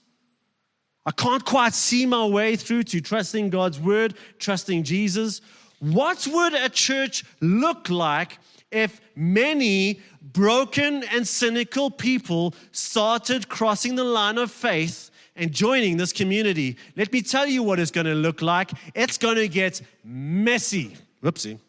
I 1.05 1.11
can't 1.11 1.45
quite 1.45 1.73
see 1.73 2.05
my 2.05 2.25
way 2.25 2.57
through 2.57 2.83
to 2.83 2.99
trusting 2.99 3.49
God's 3.49 3.79
word, 3.79 4.15
trusting 4.37 4.83
Jesus. 4.83 5.41
What 5.79 6.27
would 6.29 6.53
a 6.53 6.67
church 6.67 7.23
look 7.39 7.89
like 7.89 8.37
if 8.69 8.99
many 9.15 10.01
broken 10.21 11.03
and 11.11 11.27
cynical 11.27 11.89
people 11.89 12.53
started 12.71 13.49
crossing 13.49 13.95
the 13.95 14.03
line 14.03 14.37
of 14.37 14.51
faith 14.51 15.09
and 15.35 15.51
joining 15.51 15.97
this 15.97 16.11
community. 16.11 16.75
Let 16.95 17.11
me 17.13 17.21
tell 17.21 17.47
you 17.47 17.63
what 17.63 17.79
it's 17.79 17.91
going 17.91 18.05
to 18.05 18.13
look 18.13 18.41
like. 18.41 18.71
It's 18.93 19.17
going 19.17 19.37
to 19.37 19.47
get 19.47 19.81
messy. 20.03 20.97
Whoopsie. 21.23 21.59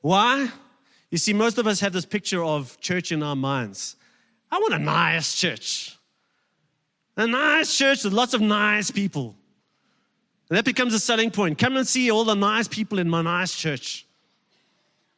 Why? 0.00 0.48
You 1.10 1.18
see, 1.18 1.32
most 1.32 1.58
of 1.58 1.66
us 1.66 1.80
have 1.80 1.92
this 1.92 2.04
picture 2.04 2.44
of 2.44 2.78
church 2.80 3.12
in 3.12 3.22
our 3.22 3.36
minds. 3.36 3.96
I 4.50 4.58
want 4.58 4.74
a 4.74 4.78
nice 4.78 5.34
church. 5.34 5.96
A 7.16 7.26
nice 7.26 7.76
church 7.76 8.04
with 8.04 8.12
lots 8.12 8.34
of 8.34 8.40
nice 8.40 8.90
people. 8.90 9.34
And 10.48 10.56
that 10.56 10.64
becomes 10.64 10.94
a 10.94 11.00
selling 11.00 11.30
point. 11.30 11.58
Come 11.58 11.76
and 11.76 11.86
see 11.86 12.10
all 12.10 12.24
the 12.24 12.34
nice 12.34 12.68
people 12.68 12.98
in 12.98 13.08
my 13.08 13.22
nice 13.22 13.54
church. 13.54 14.06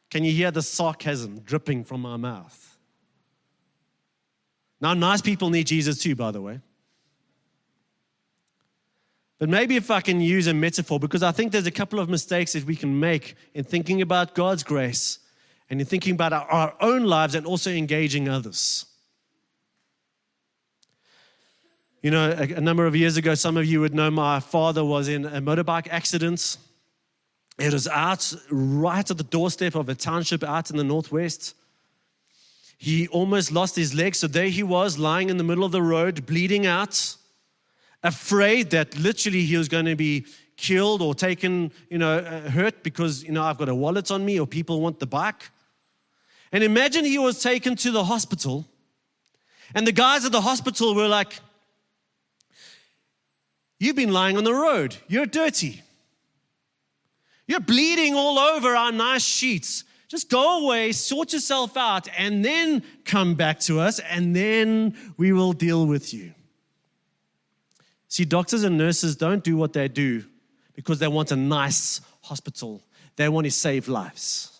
Can 0.09 0.23
you 0.25 0.31
hear 0.31 0.51
the 0.51 0.61
sarcasm 0.61 1.39
dripping 1.39 1.85
from 1.85 2.01
my 2.01 2.17
mouth? 2.17 2.77
Now, 4.81 4.93
nice 4.93 5.21
people 5.21 5.49
need 5.49 5.67
Jesus 5.67 6.01
too, 6.01 6.15
by 6.15 6.31
the 6.31 6.41
way. 6.41 6.59
But 9.41 9.49
maybe 9.49 9.75
if 9.75 9.89
I 9.89 10.01
can 10.01 10.21
use 10.21 10.45
a 10.45 10.53
metaphor, 10.53 10.99
because 10.99 11.23
I 11.23 11.31
think 11.31 11.51
there's 11.51 11.65
a 11.65 11.71
couple 11.71 11.99
of 11.99 12.07
mistakes 12.07 12.53
that 12.53 12.63
we 12.63 12.75
can 12.75 12.99
make 12.99 13.33
in 13.55 13.63
thinking 13.63 14.03
about 14.03 14.35
God's 14.35 14.61
grace 14.61 15.17
and 15.67 15.81
in 15.81 15.87
thinking 15.87 16.13
about 16.13 16.31
our, 16.31 16.75
own 16.79 17.05
lives 17.05 17.33
and 17.33 17.47
also 17.47 17.71
engaging 17.71 18.29
others. 18.29 18.85
You 22.03 22.11
know, 22.11 22.29
a, 22.29 22.53
a, 22.53 22.61
number 22.61 22.85
of 22.85 22.95
years 22.95 23.17
ago, 23.17 23.33
some 23.33 23.57
of 23.57 23.65
you 23.65 23.81
would 23.81 23.95
know 23.95 24.11
my 24.11 24.39
father 24.41 24.85
was 24.85 25.07
in 25.07 25.25
a 25.25 25.41
motorbike 25.41 25.87
accident. 25.89 26.57
It 27.57 27.73
was 27.73 27.87
out 27.87 28.31
right 28.51 29.09
at 29.09 29.17
the 29.17 29.23
doorstep 29.23 29.73
of 29.73 29.89
a 29.89 29.95
township 29.95 30.43
out 30.43 30.69
in 30.69 30.77
the 30.77 30.83
northwest. 30.83 31.55
He 32.77 33.07
almost 33.07 33.51
lost 33.51 33.75
his 33.75 33.95
leg, 33.95 34.13
so 34.13 34.27
there 34.27 34.49
he 34.49 34.61
was 34.61 34.99
lying 34.99 35.31
in 35.31 35.37
the 35.37 35.43
middle 35.43 35.63
of 35.63 35.71
the 35.71 35.81
road, 35.81 36.27
bleeding 36.27 36.67
out, 36.67 37.15
afraid 38.03 38.71
that 38.71 38.97
literally 38.97 39.43
he 39.43 39.57
was 39.57 39.67
going 39.67 39.85
to 39.85 39.95
be 39.95 40.25
killed 40.57 41.01
or 41.01 41.15
taken, 41.15 41.71
you 41.89 41.97
know, 41.97 42.19
uh, 42.19 42.49
hurt 42.49 42.83
because, 42.83 43.23
you 43.23 43.31
know, 43.31 43.43
I've 43.43 43.57
got 43.57 43.69
a 43.69 43.75
wallet 43.75 44.11
on 44.11 44.23
me 44.25 44.39
or 44.39 44.47
people 44.47 44.81
want 44.81 44.99
the 44.99 45.07
bike. 45.07 45.49
And 46.51 46.63
imagine 46.63 47.05
he 47.05 47.17
was 47.17 47.41
taken 47.41 47.75
to 47.77 47.91
the 47.91 48.03
hospital, 48.03 48.65
and 49.73 49.87
the 49.87 49.93
guys 49.93 50.25
at 50.25 50.31
the 50.31 50.41
hospital 50.41 50.93
were 50.93 51.07
like, 51.07 51.39
You've 53.79 53.95
been 53.95 54.13
lying 54.13 54.37
on 54.37 54.43
the 54.43 54.53
road. 54.53 54.95
You're 55.07 55.25
dirty. 55.25 55.81
You're 57.47 57.61
bleeding 57.61 58.13
all 58.13 58.37
over 58.37 58.75
our 58.75 58.91
nice 58.91 59.25
sheets. 59.25 59.85
Just 60.07 60.29
go 60.29 60.63
away, 60.63 60.91
sort 60.91 61.33
yourself 61.33 61.75
out, 61.75 62.07
and 62.15 62.45
then 62.45 62.83
come 63.05 63.33
back 63.33 63.59
to 63.61 63.79
us, 63.79 63.97
and 63.97 64.35
then 64.35 64.95
we 65.17 65.31
will 65.31 65.53
deal 65.53 65.87
with 65.87 66.13
you. 66.13 66.31
See, 68.11 68.25
doctors 68.25 68.63
and 68.63 68.77
nurses 68.77 69.15
don't 69.15 69.41
do 69.41 69.55
what 69.55 69.71
they 69.71 69.87
do 69.87 70.25
because 70.75 70.99
they 70.99 71.07
want 71.07 71.31
a 71.31 71.37
nice 71.37 72.01
hospital, 72.21 72.83
they 73.15 73.29
want 73.29 73.45
to 73.45 73.51
save 73.51 73.87
lives. 73.87 74.59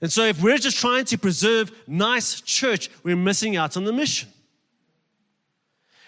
And 0.00 0.12
so, 0.12 0.24
if 0.24 0.42
we're 0.42 0.58
just 0.58 0.76
trying 0.76 1.04
to 1.04 1.16
preserve 1.16 1.70
nice 1.86 2.40
church, 2.40 2.90
we're 3.04 3.14
missing 3.14 3.54
out 3.54 3.76
on 3.76 3.84
the 3.84 3.92
mission. 3.92 4.28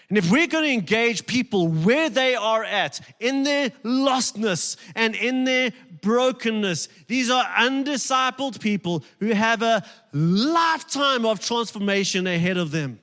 And 0.09 0.17
if 0.17 0.29
we're 0.29 0.45
going 0.45 0.65
to 0.65 0.73
engage 0.73 1.25
people 1.25 1.69
where 1.69 2.09
they 2.09 2.35
are 2.35 2.65
at, 2.65 2.99
in 3.21 3.43
their 3.43 3.69
lostness 3.85 4.75
and 4.93 5.15
in 5.15 5.45
their 5.45 5.71
brokenness, 6.01 6.89
these 7.07 7.29
are 7.29 7.45
undiscipled 7.45 8.59
people 8.59 9.05
who 9.21 9.27
have 9.27 9.61
a 9.61 9.85
lifetime 10.11 11.25
of 11.25 11.39
transformation 11.39 12.27
ahead 12.27 12.57
of 12.57 12.71
them. 12.71 12.99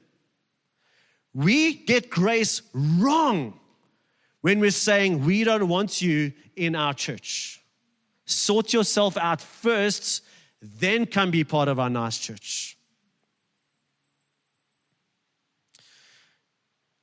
We 1.35 1.75
get 1.75 2.11
grace 2.11 2.63
wrong 2.73 3.59
when 4.41 4.61
we're 4.61 4.71
saying 4.71 5.25
we 5.25 5.43
don't 5.43 5.69
want 5.69 6.01
you 6.01 6.33
in 6.55 6.77
our 6.77 6.95
church. 6.95 7.61
Sort 8.25 8.73
yourself 8.73 9.17
out 9.17 9.41
first, 9.41 10.23
then 10.63 11.07
come 11.07 11.31
be 11.31 11.45
part 11.45 11.69
of 11.69 11.79
our 11.79 11.91
nice 11.91 12.19
church. 12.19 12.79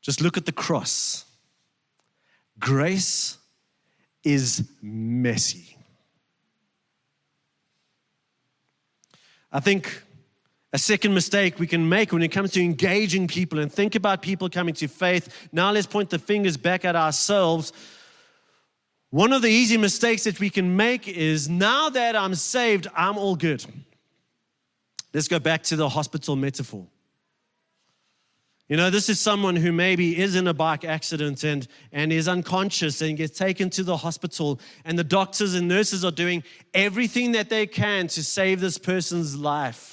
Just 0.02 0.22
look 0.22 0.38
at 0.38 0.46
the 0.46 0.52
cross. 0.52 1.26
Grace 2.60 3.38
is 4.24 4.70
messy. 4.82 5.78
I 9.52 9.60
think 9.60 10.02
a 10.74 10.78
second 10.78 11.14
mistake 11.14 11.60
we 11.60 11.68
can 11.68 11.88
make 11.88 12.14
when 12.14 12.22
it 12.22 12.30
comes 12.30 12.52
to 12.52 12.62
engaging 12.62 13.28
people 13.28 13.60
and 13.60 13.72
think 13.72 13.96
about 13.96 14.22
people 14.22 14.50
coming 14.50 14.74
to 14.76 14.88
faith. 14.88 15.50
Now 15.52 15.72
let's 15.72 15.88
point 15.88 16.10
the 16.10 16.20
fingers 16.20 16.56
back 16.56 16.86
at 16.86 16.96
ourselves. 16.96 17.74
One 19.10 19.34
of 19.34 19.42
the 19.42 19.50
easy 19.50 19.76
mistakes 19.76 20.24
that 20.24 20.40
we 20.40 20.50
can 20.50 20.78
make 20.78 21.08
is 21.08 21.50
now 21.50 21.90
that 21.90 22.16
I'm 22.16 22.36
saved, 22.36 22.88
I'm 22.96 23.18
all 23.18 23.36
good. 23.36 23.66
Let's 25.14 25.28
go 25.28 25.40
back 25.40 25.64
to 25.64 25.76
the 25.76 25.90
hospital 25.90 26.38
metaphor. 26.38 26.86
You 28.70 28.78
know, 28.78 28.90
this 28.90 29.10
is 29.10 29.20
someone 29.20 29.58
who 29.58 29.74
maybe 29.74 30.18
is 30.18 30.38
in 30.38 30.48
a 30.48 30.54
bike 30.54 30.86
accident 30.86 31.44
and, 31.44 31.68
and 31.92 32.14
is 32.14 32.30
unconscious 32.30 33.02
and 33.02 33.18
gets 33.18 33.38
taken 33.38 33.70
to 33.72 33.84
the 33.84 33.98
hospital, 33.98 34.62
and 34.86 34.98
the 34.98 35.04
doctors 35.04 35.56
and 35.56 35.68
nurses 35.68 36.06
are 36.06 36.12
doing 36.12 36.42
everything 36.74 37.34
that 37.34 37.50
they 37.50 37.68
can 37.68 38.08
to 38.08 38.24
save 38.24 38.62
this 38.62 38.78
person's 38.78 39.36
life. 39.36 39.91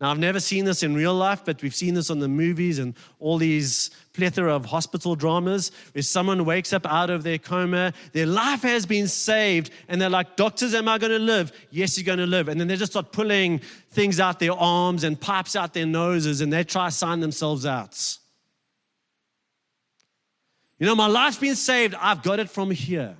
Now, 0.00 0.10
I've 0.10 0.18
never 0.18 0.40
seen 0.40 0.64
this 0.64 0.82
in 0.82 0.94
real 0.94 1.14
life, 1.14 1.42
but 1.44 1.62
we've 1.62 1.74
seen 1.74 1.94
this 1.94 2.10
on 2.10 2.18
the 2.18 2.28
movies 2.28 2.80
and 2.80 2.94
all 3.20 3.38
these 3.38 3.90
plethora 4.12 4.54
of 4.54 4.64
hospital 4.64 5.14
dramas 5.14 5.70
where 5.92 6.02
someone 6.02 6.44
wakes 6.44 6.72
up 6.72 6.84
out 6.86 7.10
of 7.10 7.22
their 7.22 7.38
coma, 7.38 7.92
their 8.12 8.26
life 8.26 8.62
has 8.62 8.86
been 8.86 9.06
saved, 9.06 9.70
and 9.88 10.02
they're 10.02 10.10
like, 10.10 10.36
Doctors, 10.36 10.74
am 10.74 10.88
I 10.88 10.98
going 10.98 11.12
to 11.12 11.18
live? 11.18 11.52
Yes, 11.70 11.96
you're 11.96 12.04
going 12.04 12.18
to 12.18 12.26
live. 12.26 12.48
And 12.48 12.60
then 12.60 12.66
they 12.66 12.76
just 12.76 12.92
start 12.92 13.12
pulling 13.12 13.60
things 13.90 14.18
out 14.18 14.40
their 14.40 14.52
arms 14.52 15.04
and 15.04 15.20
pipes 15.20 15.54
out 15.54 15.74
their 15.74 15.86
noses, 15.86 16.40
and 16.40 16.52
they 16.52 16.64
try 16.64 16.88
to 16.88 16.94
sign 16.94 17.20
themselves 17.20 17.64
out. 17.64 18.18
You 20.78 20.86
know, 20.86 20.96
my 20.96 21.06
life's 21.06 21.38
been 21.38 21.54
saved, 21.54 21.94
I've 22.00 22.22
got 22.22 22.40
it 22.40 22.50
from 22.50 22.72
here. 22.72 23.16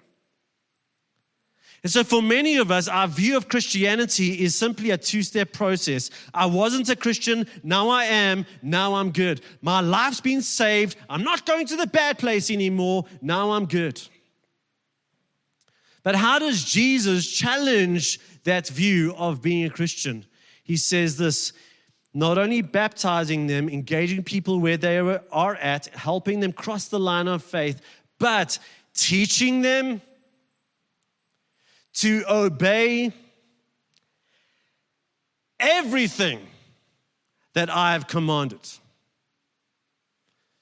And 1.85 1.93
so, 1.93 2.03
for 2.03 2.23
many 2.23 2.57
of 2.57 2.71
us, 2.71 2.89
our 2.89 3.07
view 3.07 3.37
of 3.37 3.51
Christianity 3.51 4.43
is 4.43 4.57
simply 4.57 4.91
a 4.91 4.97
two 4.97 5.23
step 5.23 5.53
process. 5.53 6.11
I 6.33 6.47
wasn't 6.47 6.89
a 6.89 6.97
Christian, 6.97 7.47
now 7.63 7.91
I 7.91 8.07
am, 8.07 8.47
now 8.63 8.95
I'm 8.95 9.13
good. 9.13 9.43
My 9.61 9.81
life's 9.81 10.23
been 10.23 10.41
saved, 10.41 10.97
I'm 11.11 11.23
not 11.23 11.45
going 11.45 11.67
to 11.67 11.77
the 11.77 11.87
bad 11.87 12.19
place 12.19 12.51
anymore, 12.51 13.05
now 13.21 13.53
I'm 13.53 13.67
good. 13.67 14.01
But 16.03 16.17
how 16.17 16.39
does 16.39 16.65
Jesus 16.65 17.31
challenge 17.31 18.19
that 18.45 18.67
view 18.69 19.15
of 19.19 19.43
being 19.43 19.67
a 19.67 19.71
Christian? 19.71 20.25
He 20.63 20.79
says 20.79 21.19
this 21.19 21.53
not 22.15 22.39
only 22.39 22.63
baptizing 22.63 23.47
them, 23.47 23.69
engaging 23.69 24.23
people 24.23 24.59
where 24.59 24.79
they 24.79 24.99
are 24.99 25.57
at, 25.57 25.89
helping 25.89 26.41
them 26.41 26.53
cross 26.53 26.89
the 26.89 26.99
line 26.99 27.29
of 27.29 27.43
faith, 27.43 27.83
but 28.19 28.59
teaching 28.95 29.61
them 29.61 30.01
to 31.95 32.25
obey 32.29 33.13
everything 35.59 36.41
that 37.55 37.71
I 37.71 37.93
have 37.93 38.07
commanded. 38.07 38.61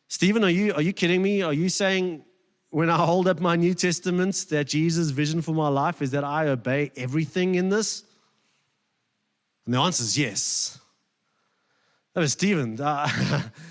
Stephen, 0.08 0.44
are 0.44 0.50
you, 0.50 0.74
are 0.74 0.82
you 0.82 0.92
kidding 0.92 1.22
me? 1.22 1.42
Are 1.42 1.54
you 1.54 1.68
saying 1.68 2.24
when 2.70 2.90
I 2.90 2.96
hold 2.96 3.26
up 3.28 3.40
my 3.40 3.56
New 3.56 3.74
Testament 3.74 4.46
that 4.50 4.66
Jesus' 4.66 5.10
vision 5.10 5.40
for 5.40 5.54
my 5.54 5.68
life 5.68 6.02
is 6.02 6.10
that 6.10 6.22
I 6.22 6.48
obey 6.48 6.92
everything 6.96 7.54
in 7.54 7.70
this? 7.70 8.04
And 9.64 9.74
the 9.74 9.78
answer 9.78 10.02
is 10.02 10.18
yes. 10.18 10.78
That 12.14 12.20
was 12.20 12.32
Stephen. 12.32 12.78
Uh, 12.78 13.08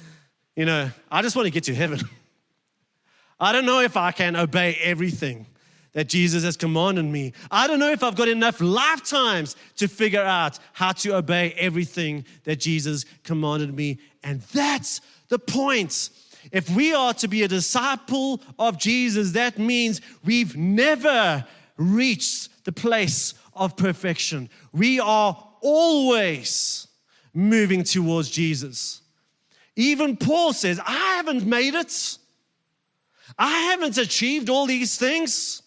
you 0.55 0.65
know, 0.65 0.89
I 1.11 1.21
just 1.21 1.35
want 1.35 1.45
to 1.45 1.51
get 1.51 1.65
to 1.65 1.75
heaven. 1.75 1.99
I 3.39 3.51
don't 3.51 3.65
know 3.65 3.81
if 3.81 3.95
I 3.95 4.11
can 4.11 4.35
obey 4.35 4.77
everything 4.81 5.45
that 5.93 6.07
Jesus 6.07 6.43
has 6.43 6.55
commanded 6.55 7.05
me. 7.05 7.33
I 7.49 7.67
don't 7.67 7.79
know 7.79 7.91
if 7.91 8.03
I've 8.03 8.15
got 8.15 8.27
enough 8.27 8.61
lifetimes 8.61 9.55
to 9.77 9.87
figure 9.87 10.23
out 10.23 10.57
how 10.73 10.93
to 10.93 11.15
obey 11.17 11.53
everything 11.57 12.25
that 12.45 12.59
Jesus 12.59 13.05
commanded 13.23 13.75
me. 13.75 13.99
And 14.23 14.41
that's 14.53 15.01
the 15.27 15.39
point. 15.39 16.09
If 16.51 16.69
we 16.69 16.93
are 16.93 17.13
to 17.15 17.27
be 17.27 17.43
a 17.43 17.47
disciple 17.47 18.41
of 18.57 18.77
Jesus, 18.77 19.31
that 19.31 19.57
means 19.57 20.01
we've 20.23 20.55
never 20.55 21.45
reached 21.77 22.63
the 22.63 22.71
place 22.71 23.33
of 23.53 23.75
perfection. 23.75 24.49
We 24.71 24.99
are 24.99 25.47
always 25.61 26.87
moving 27.33 27.83
towards 27.83 28.29
Jesus. 28.29 29.01
Even 29.75 30.17
Paul 30.17 30.53
says, 30.53 30.79
I 30.79 31.15
haven't 31.15 31.45
made 31.45 31.75
it. 31.75 32.17
I 33.37 33.51
haven't 33.51 33.97
achieved 33.97 34.49
all 34.49 34.65
these 34.65 34.97
things. 34.97 35.60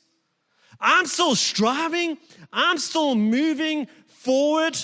I'm 0.85 1.07
still 1.07 1.35
striving, 1.35 2.19
I'm 2.53 2.77
still 2.77 3.15
moving 3.15 3.89
forward. 4.07 4.79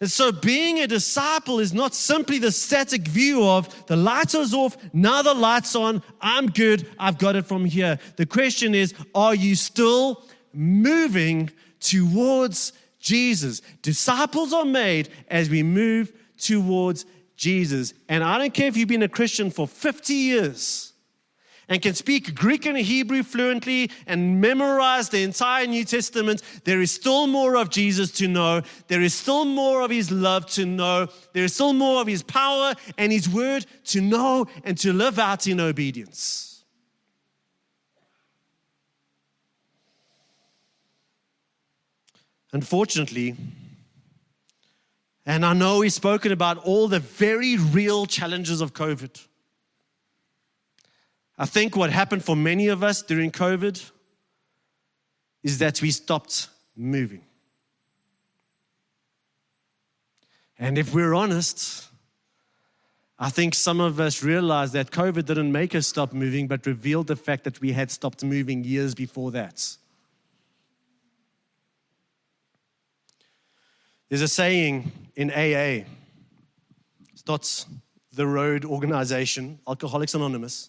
And 0.00 0.10
so, 0.10 0.32
being 0.32 0.78
a 0.78 0.86
disciple 0.86 1.60
is 1.60 1.74
not 1.74 1.94
simply 1.94 2.38
the 2.38 2.50
static 2.50 3.06
view 3.06 3.46
of 3.46 3.86
the 3.86 3.96
lights 3.96 4.34
are 4.34 4.46
off, 4.56 4.78
now 4.94 5.20
the 5.20 5.34
lights 5.34 5.76
on, 5.76 6.02
I'm 6.22 6.46
good, 6.46 6.88
I've 6.98 7.18
got 7.18 7.36
it 7.36 7.44
from 7.44 7.66
here. 7.66 7.98
The 8.16 8.24
question 8.24 8.74
is, 8.74 8.94
are 9.14 9.34
you 9.34 9.54
still 9.54 10.24
moving 10.54 11.50
towards 11.80 12.72
Jesus? 12.98 13.60
Disciples 13.82 14.54
are 14.54 14.64
made 14.64 15.10
as 15.28 15.50
we 15.50 15.62
move 15.62 16.10
towards 16.38 17.04
Jesus. 17.36 17.92
And 18.08 18.24
I 18.24 18.38
don't 18.38 18.54
care 18.54 18.68
if 18.68 18.78
you've 18.78 18.88
been 18.88 19.02
a 19.02 19.08
Christian 19.08 19.50
for 19.50 19.68
50 19.68 20.14
years 20.14 20.89
and 21.70 21.80
can 21.80 21.94
speak 21.94 22.34
Greek 22.34 22.66
and 22.66 22.76
Hebrew 22.76 23.22
fluently 23.22 23.90
and 24.08 24.40
memorize 24.40 25.08
the 25.08 25.22
entire 25.22 25.68
New 25.68 25.84
Testament, 25.84 26.42
there 26.64 26.80
is 26.80 26.90
still 26.90 27.28
more 27.28 27.56
of 27.56 27.70
Jesus 27.70 28.10
to 28.12 28.26
know. 28.26 28.62
There 28.88 29.00
is 29.00 29.14
still 29.14 29.44
more 29.44 29.80
of 29.82 29.90
his 29.90 30.10
love 30.10 30.46
to 30.50 30.66
know. 30.66 31.06
There 31.32 31.44
is 31.44 31.54
still 31.54 31.72
more 31.72 32.00
of 32.02 32.08
his 32.08 32.24
power 32.24 32.74
and 32.98 33.12
his 33.12 33.28
word 33.28 33.66
to 33.84 34.00
know 34.00 34.48
and 34.64 34.76
to 34.78 34.92
live 34.92 35.20
out 35.20 35.46
in 35.46 35.60
obedience. 35.60 36.64
Unfortunately, 42.52 43.36
and 45.24 45.46
I 45.46 45.52
know 45.52 45.78
we've 45.78 45.92
spoken 45.92 46.32
about 46.32 46.58
all 46.58 46.88
the 46.88 46.98
very 46.98 47.56
real 47.56 48.06
challenges 48.06 48.60
of 48.60 48.74
COVID. 48.74 49.24
I 51.40 51.46
think 51.46 51.74
what 51.74 51.88
happened 51.88 52.22
for 52.22 52.36
many 52.36 52.68
of 52.68 52.84
us 52.84 53.00
during 53.00 53.30
COVID 53.30 53.90
is 55.42 55.56
that 55.56 55.80
we 55.80 55.90
stopped 55.90 56.48
moving. 56.76 57.22
And 60.58 60.76
if 60.76 60.92
we're 60.92 61.14
honest, 61.14 61.86
I 63.18 63.30
think 63.30 63.54
some 63.54 63.80
of 63.80 64.00
us 64.00 64.22
realized 64.22 64.74
that 64.74 64.90
COVID 64.90 65.24
didn't 65.24 65.50
make 65.50 65.74
us 65.74 65.86
stop 65.86 66.12
moving, 66.12 66.46
but 66.46 66.66
revealed 66.66 67.06
the 67.06 67.16
fact 67.16 67.44
that 67.44 67.58
we 67.62 67.72
had 67.72 67.90
stopped 67.90 68.22
moving 68.22 68.62
years 68.62 68.94
before 68.94 69.30
that. 69.30 69.66
There's 74.10 74.20
a 74.20 74.28
saying 74.28 74.92
in 75.16 75.30
AA, 75.30 75.86
it's 77.14 77.26
not 77.26 77.64
the 78.12 78.26
road 78.26 78.66
organization, 78.66 79.58
Alcoholics 79.66 80.12
Anonymous. 80.12 80.68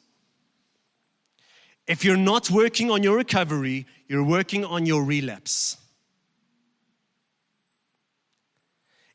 If 1.92 2.06
you're 2.06 2.16
not 2.16 2.50
working 2.50 2.90
on 2.90 3.04
your 3.04 3.18
recovery, 3.18 3.86
you're 4.08 4.24
working 4.24 4.64
on 4.64 4.86
your 4.86 5.04
relapse. 5.04 5.76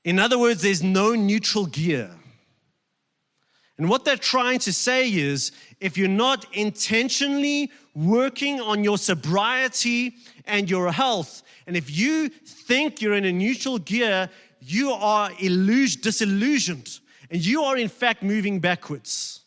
In 0.05 0.19
other 0.19 0.39
words, 0.39 0.61
there's 0.61 0.83
no 0.83 1.15
neutral 1.15 1.65
gear. 1.65 2.11
And 3.79 3.89
what 3.89 4.05
they're 4.05 4.19
trying 4.19 4.59
to 4.59 4.75
say 4.75 5.11
is 5.11 5.53
if 5.81 5.97
you're 5.97 6.07
not 6.27 6.45
intentionally 6.53 7.73
working 7.95 8.61
on 8.61 8.85
your 8.85 8.99
sobriety 8.99 10.17
and 10.45 10.69
your 10.69 10.93
health, 10.93 11.45
and 11.67 11.79
if 11.79 11.91
you 11.91 12.29
think 12.29 13.01
you're 13.01 13.15
in 13.15 13.25
a 13.25 13.33
neutral 13.33 13.79
gear, 13.79 14.29
you 14.61 14.91
are 14.91 15.31
disillusioned 15.31 17.01
and 17.31 17.43
you 17.43 17.63
are 17.63 17.79
in 17.79 17.89
fact 17.89 18.23
moving 18.23 18.61
backwards. 18.61 19.46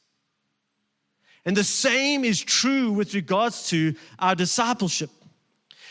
And 1.49 1.57
the 1.57 1.63
same 1.63 2.23
is 2.23 2.39
true 2.39 2.91
with 2.91 3.15
regards 3.15 3.69
to 3.69 3.95
our 4.19 4.35
discipleship. 4.35 5.09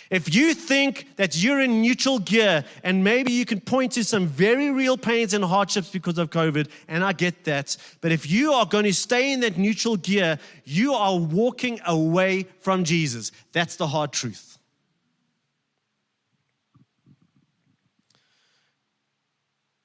If 0.08 0.32
you 0.32 0.54
think 0.54 1.08
that 1.16 1.36
you're 1.36 1.60
in 1.60 1.82
neutral 1.82 2.20
gear 2.20 2.64
and 2.84 3.02
maybe 3.02 3.32
you 3.32 3.44
can 3.44 3.60
point 3.60 3.90
to 3.94 4.04
some 4.04 4.28
very 4.28 4.70
real 4.70 4.96
pains 4.96 5.34
and 5.34 5.44
hardships 5.44 5.90
because 5.90 6.16
of 6.16 6.30
COVID, 6.30 6.70
and 6.86 7.02
I 7.02 7.12
get 7.12 7.42
that, 7.46 7.76
but 8.00 8.12
if 8.12 8.30
you 8.30 8.52
are 8.52 8.66
going 8.66 8.84
to 8.84 8.94
stay 8.94 9.32
in 9.32 9.40
that 9.40 9.58
neutral 9.58 9.96
gear, 9.96 10.38
you 10.64 10.94
are 10.94 11.18
walking 11.18 11.80
away 11.84 12.46
from 12.60 12.84
Jesus. 12.84 13.32
That's 13.50 13.74
the 13.74 13.88
hard 13.88 14.12
truth. 14.12 14.58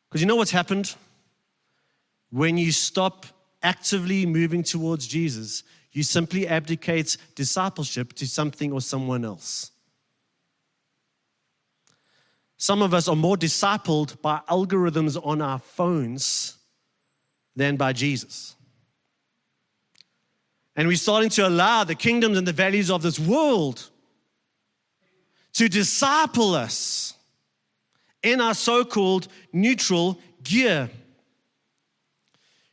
Because 0.07 0.21
you 0.21 0.27
know 0.27 0.35
what's 0.35 0.51
happened? 0.51 0.93
When 2.29 2.59
you 2.59 2.71
stop 2.71 3.25
actively 3.63 4.25
moving 4.25 4.61
towards 4.61 5.07
Jesus, 5.07 5.63
you 5.91 6.03
simply 6.03 6.47
abdicate 6.47 7.17
discipleship 7.35 8.13
to 8.13 8.27
something 8.27 8.71
or 8.71 8.81
someone 8.81 9.23
else. 9.23 9.71
Some 12.57 12.81
of 12.81 12.93
us 12.93 13.07
are 13.07 13.15
more 13.15 13.35
discipled 13.35 14.21
by 14.21 14.39
algorithms 14.49 15.19
on 15.25 15.41
our 15.41 15.59
phones 15.59 16.57
than 17.55 17.75
by 17.75 17.93
Jesus. 17.93 18.55
And 20.75 20.87
we're 20.87 20.97
starting 20.97 21.29
to 21.31 21.47
allow 21.47 21.83
the 21.83 21.95
kingdoms 21.95 22.37
and 22.37 22.47
the 22.47 22.53
values 22.53 22.89
of 22.89 23.01
this 23.01 23.19
world 23.19 23.89
to 25.53 25.69
disciple 25.69 26.55
us 26.55 27.13
in 28.23 28.41
our 28.41 28.55
so 28.55 28.83
called 28.83 29.27
neutral 29.51 30.19
gear. 30.43 30.89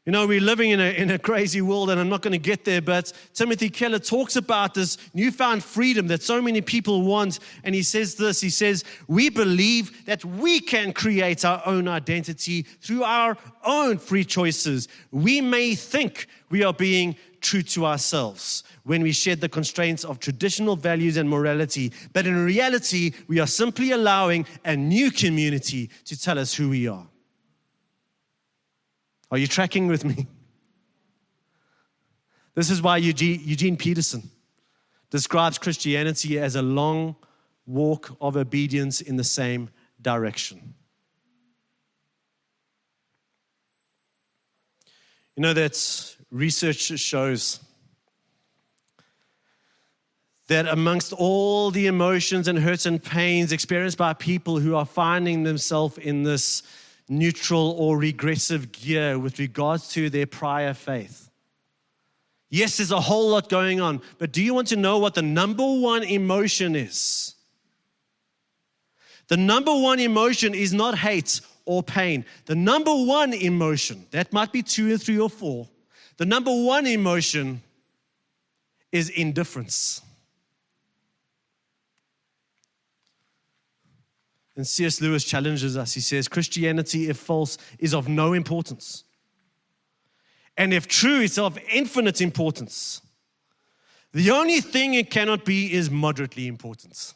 You 0.06 0.12
know, 0.12 0.26
we're 0.26 0.40
living 0.40 0.70
in 0.70 0.80
a, 0.80 0.96
in 0.96 1.10
a 1.10 1.18
crazy 1.18 1.60
world, 1.60 1.90
and 1.90 2.00
I'm 2.00 2.08
not 2.08 2.22
going 2.22 2.32
to 2.32 2.38
get 2.38 2.64
there, 2.64 2.80
but 2.80 3.12
Timothy 3.34 3.68
Keller 3.68 3.98
talks 3.98 4.34
about 4.34 4.72
this 4.72 4.96
newfound 5.12 5.62
freedom 5.62 6.06
that 6.06 6.22
so 6.22 6.40
many 6.40 6.62
people 6.62 7.02
want. 7.02 7.38
And 7.64 7.74
he 7.74 7.82
says 7.82 8.14
this 8.14 8.40
He 8.40 8.48
says, 8.48 8.82
We 9.08 9.28
believe 9.28 10.06
that 10.06 10.24
we 10.24 10.60
can 10.60 10.94
create 10.94 11.44
our 11.44 11.62
own 11.66 11.86
identity 11.86 12.62
through 12.62 13.04
our 13.04 13.36
own 13.62 13.98
free 13.98 14.24
choices. 14.24 14.88
We 15.10 15.42
may 15.42 15.74
think 15.74 16.28
we 16.48 16.64
are 16.64 16.72
being 16.72 17.14
true 17.42 17.62
to 17.62 17.84
ourselves 17.84 18.64
when 18.84 19.02
we 19.02 19.12
shed 19.12 19.42
the 19.42 19.50
constraints 19.50 20.04
of 20.04 20.18
traditional 20.18 20.76
values 20.76 21.18
and 21.18 21.28
morality, 21.28 21.92
but 22.14 22.26
in 22.26 22.42
reality, 22.44 23.12
we 23.28 23.38
are 23.38 23.46
simply 23.46 23.92
allowing 23.92 24.46
a 24.64 24.74
new 24.74 25.10
community 25.10 25.90
to 26.06 26.18
tell 26.18 26.38
us 26.38 26.54
who 26.54 26.70
we 26.70 26.88
are. 26.88 27.09
Are 29.30 29.38
you 29.38 29.46
tracking 29.46 29.86
with 29.86 30.04
me? 30.04 30.26
This 32.54 32.70
is 32.70 32.82
why 32.82 32.96
Eugene 32.96 33.76
Peterson 33.76 34.30
describes 35.10 35.56
Christianity 35.56 36.38
as 36.38 36.56
a 36.56 36.62
long 36.62 37.16
walk 37.66 38.16
of 38.20 38.36
obedience 38.36 39.00
in 39.00 39.16
the 39.16 39.24
same 39.24 39.70
direction. 40.02 40.74
You 45.36 45.42
know 45.42 45.54
that 45.54 46.16
research 46.30 46.98
shows 46.98 47.60
that 50.48 50.66
amongst 50.66 51.12
all 51.12 51.70
the 51.70 51.86
emotions 51.86 52.48
and 52.48 52.58
hurts 52.58 52.84
and 52.84 53.02
pains 53.02 53.52
experienced 53.52 53.96
by 53.96 54.12
people 54.12 54.58
who 54.58 54.74
are 54.74 54.84
finding 54.84 55.44
themselves 55.44 55.96
in 55.98 56.24
this 56.24 56.64
neutral 57.10 57.74
or 57.76 57.98
regressive 57.98 58.70
gear 58.72 59.18
with 59.18 59.38
regards 59.38 59.88
to 59.88 60.08
their 60.08 60.26
prior 60.26 60.72
faith. 60.72 61.28
Yes, 62.48 62.78
there's 62.78 62.92
a 62.92 63.00
whole 63.00 63.30
lot 63.30 63.48
going 63.48 63.80
on, 63.80 64.00
but 64.18 64.32
do 64.32 64.42
you 64.42 64.54
want 64.54 64.68
to 64.68 64.76
know 64.76 64.98
what 64.98 65.14
the 65.14 65.22
number 65.22 65.64
one 65.64 66.02
emotion 66.02 66.74
is? 66.74 67.34
The 69.28 69.36
number 69.36 69.72
one 69.72 70.00
emotion 70.00 70.54
is 70.54 70.72
not 70.72 70.98
hate 70.98 71.40
or 71.64 71.82
pain. 71.82 72.24
The 72.46 72.56
number 72.56 72.92
one 72.92 73.32
emotion, 73.32 74.06
that 74.10 74.32
might 74.32 74.52
be 74.52 74.62
two 74.62 74.92
or 74.92 74.98
three 74.98 75.18
or 75.18 75.30
four, 75.30 75.68
the 76.16 76.26
number 76.26 76.50
one 76.50 76.86
emotion 76.86 77.62
is 78.90 79.08
indifference. 79.08 80.02
And 84.60 84.66
C.S. 84.66 85.00
Lewis 85.00 85.24
challenges 85.24 85.74
us. 85.78 85.94
He 85.94 86.02
says, 86.02 86.28
Christianity, 86.28 87.08
if 87.08 87.16
false, 87.16 87.56
is 87.78 87.94
of 87.94 88.10
no 88.10 88.34
importance. 88.34 89.04
And 90.54 90.74
if 90.74 90.86
true, 90.86 91.22
it's 91.22 91.38
of 91.38 91.58
infinite 91.72 92.20
importance. 92.20 93.00
The 94.12 94.30
only 94.30 94.60
thing 94.60 94.92
it 94.92 95.10
cannot 95.10 95.46
be 95.46 95.72
is 95.72 95.90
moderately 95.90 96.46
important. 96.46 97.14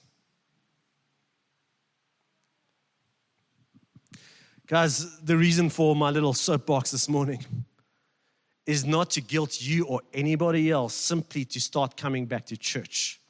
Guys, 4.66 5.20
the 5.20 5.36
reason 5.36 5.68
for 5.68 5.94
my 5.94 6.08
little 6.08 6.32
soapbox 6.32 6.92
this 6.92 7.10
morning 7.10 7.44
is 8.64 8.86
not 8.86 9.10
to 9.10 9.20
guilt 9.20 9.60
you 9.60 9.84
or 9.84 10.00
anybody 10.14 10.70
else, 10.70 10.94
simply 10.94 11.44
to 11.44 11.60
start 11.60 11.98
coming 11.98 12.24
back 12.24 12.46
to 12.46 12.56
church. 12.56 13.20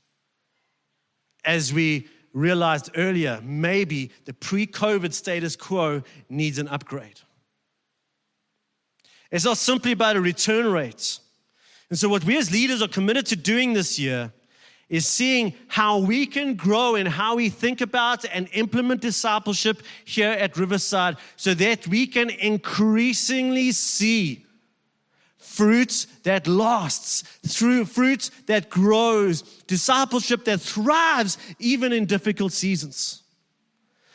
As 1.44 1.72
we 1.72 2.06
realized 2.34 2.90
earlier, 2.96 3.40
maybe 3.42 4.10
the 4.26 4.34
pre 4.34 4.66
COVID 4.66 5.14
status 5.14 5.56
quo 5.56 6.02
needs 6.28 6.58
an 6.58 6.68
upgrade. 6.68 7.20
It's 9.30 9.44
not 9.44 9.56
simply 9.56 9.92
about 9.92 10.16
a 10.16 10.20
return 10.20 10.70
rate. 10.70 11.18
And 11.88 11.98
so, 11.98 12.08
what 12.08 12.24
we 12.24 12.36
as 12.36 12.52
leaders 12.52 12.82
are 12.82 12.88
committed 12.88 13.26
to 13.26 13.36
doing 13.36 13.72
this 13.72 13.98
year 13.98 14.32
is 14.88 15.06
seeing 15.06 15.54
how 15.68 15.98
we 15.98 16.26
can 16.26 16.54
grow 16.54 16.94
in 16.94 17.06
how 17.06 17.36
we 17.36 17.48
think 17.48 17.80
about 17.80 18.24
and 18.32 18.48
implement 18.52 19.00
discipleship 19.00 19.82
here 20.04 20.30
at 20.30 20.56
Riverside 20.56 21.16
so 21.36 21.54
that 21.54 21.88
we 21.88 22.06
can 22.06 22.30
increasingly 22.30 23.72
see 23.72 24.44
fruit 25.54 26.06
that 26.24 26.46
lasts, 26.46 27.22
through 27.46 27.84
fruit 27.84 28.30
that 28.46 28.68
grows, 28.70 29.42
discipleship 29.66 30.44
that 30.44 30.60
thrives 30.60 31.38
even 31.58 31.92
in 31.92 32.06
difficult 32.06 32.52
seasons. 32.52 33.22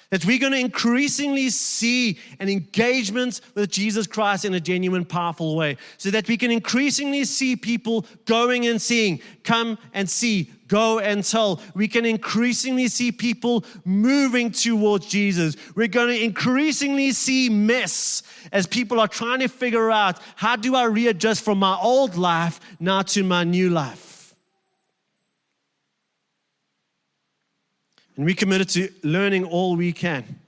That 0.09 0.25
we're 0.25 0.39
going 0.39 0.53
to 0.53 0.59
increasingly 0.59 1.49
see 1.49 2.17
an 2.39 2.49
engagement 2.49 3.41
with 3.53 3.69
Jesus 3.69 4.07
Christ 4.07 4.43
in 4.43 4.55
a 4.55 4.59
genuine, 4.59 5.05
powerful 5.05 5.55
way. 5.55 5.77
So 5.97 6.09
that 6.09 6.27
we 6.27 6.35
can 6.35 6.51
increasingly 6.51 7.25
see 7.25 7.55
people 7.55 8.05
going 8.25 8.65
and 8.65 8.81
seeing, 8.81 9.21
come 9.43 9.77
and 9.93 10.09
see, 10.09 10.51
go 10.69 10.99
and 10.99 11.23
tell. 11.23 11.59
We 11.75 11.89
can 11.89 12.05
increasingly 12.05 12.87
see 12.87 13.11
people 13.11 13.65
moving 13.83 14.51
towards 14.51 15.07
Jesus. 15.07 15.57
We're 15.75 15.87
going 15.87 16.15
to 16.15 16.23
increasingly 16.23 17.11
see 17.11 17.49
mess 17.49 18.23
as 18.53 18.65
people 18.65 19.01
are 19.01 19.07
trying 19.07 19.39
to 19.39 19.49
figure 19.49 19.91
out 19.91 20.21
how 20.37 20.55
do 20.55 20.75
I 20.75 20.85
readjust 20.85 21.43
from 21.43 21.59
my 21.59 21.77
old 21.77 22.15
life 22.15 22.61
now 22.79 23.01
to 23.01 23.23
my 23.23 23.43
new 23.43 23.69
life. 23.69 24.33
And 28.15 28.25
we 28.25 28.33
committed 28.33 28.69
to 28.69 28.89
learning 29.03 29.45
all 29.45 29.75
we 29.75 29.91
can. 29.91 30.39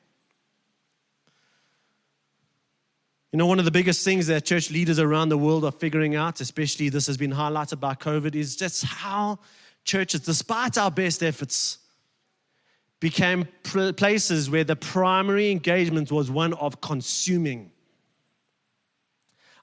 You 3.31 3.37
know, 3.37 3.45
one 3.45 3.59
of 3.59 3.65
the 3.65 3.71
biggest 3.71 4.03
things 4.03 4.27
that 4.27 4.43
church 4.43 4.71
leaders 4.71 4.99
around 4.99 5.29
the 5.29 5.37
world 5.37 5.63
are 5.63 5.71
figuring 5.71 6.15
out, 6.15 6.41
especially 6.41 6.89
this 6.89 7.07
has 7.07 7.15
been 7.15 7.31
highlighted 7.31 7.79
by 7.79 7.95
COVID, 7.95 8.35
is 8.35 8.57
just 8.57 8.83
how 8.83 9.39
churches, 9.83 10.21
despite 10.21 10.77
our 10.77 10.91
best 10.91 11.23
efforts, 11.23 11.77
became 12.99 13.47
places 13.63 14.49
where 14.49 14.63
the 14.63 14.75
primary 14.75 15.51
engagement 15.51 16.11
was 16.11 16.29
one 16.29 16.53
of 16.53 16.81
consuming. 16.81 17.71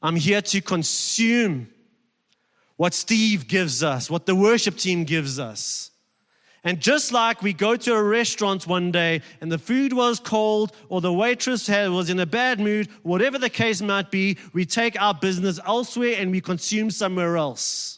I'm 0.02 0.16
here 0.16 0.42
to 0.42 0.60
consume 0.60 1.68
what 2.76 2.94
Steve 2.94 3.48
gives 3.48 3.82
us, 3.82 4.10
what 4.10 4.26
the 4.26 4.34
worship 4.34 4.76
team 4.76 5.04
gives 5.04 5.38
us. 5.38 5.90
And 6.64 6.80
just 6.80 7.12
like 7.12 7.42
we 7.42 7.52
go 7.52 7.76
to 7.76 7.94
a 7.94 8.02
restaurant 8.02 8.66
one 8.66 8.90
day 8.90 9.22
and 9.40 9.50
the 9.50 9.58
food 9.58 9.92
was 9.92 10.18
cold 10.18 10.72
or 10.88 11.00
the 11.00 11.12
waitress 11.12 11.68
was 11.68 12.10
in 12.10 12.18
a 12.18 12.26
bad 12.26 12.58
mood, 12.58 12.88
whatever 13.02 13.38
the 13.38 13.50
case 13.50 13.80
might 13.80 14.10
be, 14.10 14.36
we 14.52 14.64
take 14.64 15.00
our 15.00 15.14
business 15.14 15.60
elsewhere 15.64 16.16
and 16.18 16.30
we 16.30 16.40
consume 16.40 16.90
somewhere 16.90 17.36
else. 17.36 17.97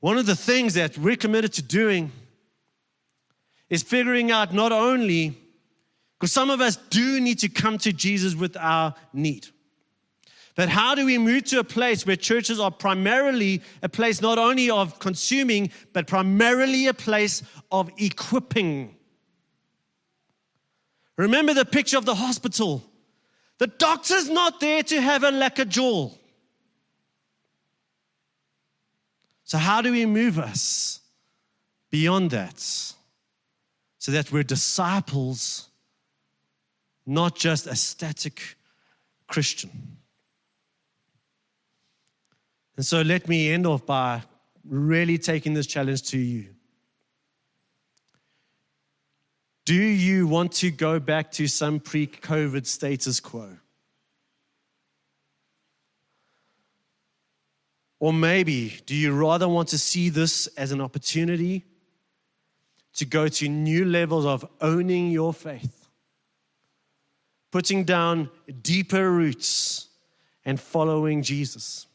One 0.00 0.18
of 0.18 0.26
the 0.26 0.36
things 0.36 0.74
that 0.74 0.96
we're 0.96 1.16
committed 1.16 1.52
to 1.54 1.62
doing 1.62 2.12
is 3.68 3.82
figuring 3.82 4.30
out 4.30 4.54
not 4.54 4.72
only, 4.72 5.36
because 6.18 6.32
some 6.32 6.50
of 6.50 6.60
us 6.60 6.76
do 6.76 7.20
need 7.20 7.38
to 7.40 7.48
come 7.48 7.78
to 7.78 7.92
Jesus 7.92 8.34
with 8.34 8.56
our 8.56 8.94
need. 9.12 9.48
But 10.54 10.68
how 10.68 10.96
do 10.96 11.06
we 11.06 11.18
move 11.18 11.44
to 11.44 11.60
a 11.60 11.64
place 11.64 12.04
where 12.04 12.16
churches 12.16 12.58
are 12.58 12.70
primarily 12.70 13.62
a 13.80 13.88
place 13.88 14.20
not 14.20 14.38
only 14.38 14.70
of 14.70 14.98
consuming, 14.98 15.70
but 15.92 16.08
primarily 16.08 16.88
a 16.88 16.94
place 16.94 17.42
of 17.70 17.90
equipping? 17.96 18.96
Remember 21.16 21.54
the 21.54 21.64
picture 21.64 21.98
of 21.98 22.06
the 22.06 22.14
hospital. 22.14 22.82
The 23.58 23.66
doctor's 23.66 24.28
not 24.28 24.60
there 24.60 24.82
to 24.84 25.00
have 25.00 25.22
a 25.24 25.30
lekker 25.30 25.68
jaw. 25.68 26.10
So, 29.48 29.56
how 29.56 29.80
do 29.80 29.90
we 29.92 30.04
move 30.04 30.38
us 30.38 31.00
beyond 31.90 32.32
that 32.32 32.60
so 32.60 34.12
that 34.12 34.30
we're 34.30 34.42
disciples, 34.42 35.70
not 37.06 37.34
just 37.34 37.66
a 37.66 37.74
static 37.74 38.56
Christian? 39.26 39.96
And 42.76 42.84
so 42.84 43.00
let 43.00 43.26
me 43.26 43.50
end 43.50 43.66
off 43.66 43.86
by 43.86 44.20
really 44.68 45.16
taking 45.16 45.54
this 45.54 45.66
challenge 45.66 46.02
to 46.10 46.18
you. 46.18 46.48
Do 49.64 49.74
you 49.74 50.26
want 50.26 50.52
to 50.60 50.70
go 50.70 51.00
back 51.00 51.32
to 51.32 51.48
some 51.48 51.80
pre 51.80 52.06
COVID 52.06 52.66
status 52.66 53.18
quo? 53.18 53.48
Or 58.00 58.12
maybe, 58.12 58.80
do 58.86 58.94
you 58.94 59.12
rather 59.12 59.48
want 59.48 59.68
to 59.68 59.78
see 59.78 60.08
this 60.08 60.46
as 60.48 60.70
an 60.70 60.80
opportunity 60.80 61.64
to 62.94 63.04
go 63.04 63.28
to 63.28 63.48
new 63.48 63.84
levels 63.84 64.24
of 64.24 64.48
owning 64.60 65.10
your 65.10 65.32
faith, 65.32 65.88
putting 67.50 67.84
down 67.84 68.30
deeper 68.62 69.10
roots, 69.10 69.88
and 70.44 70.60
following 70.60 71.22
Jesus? 71.22 71.86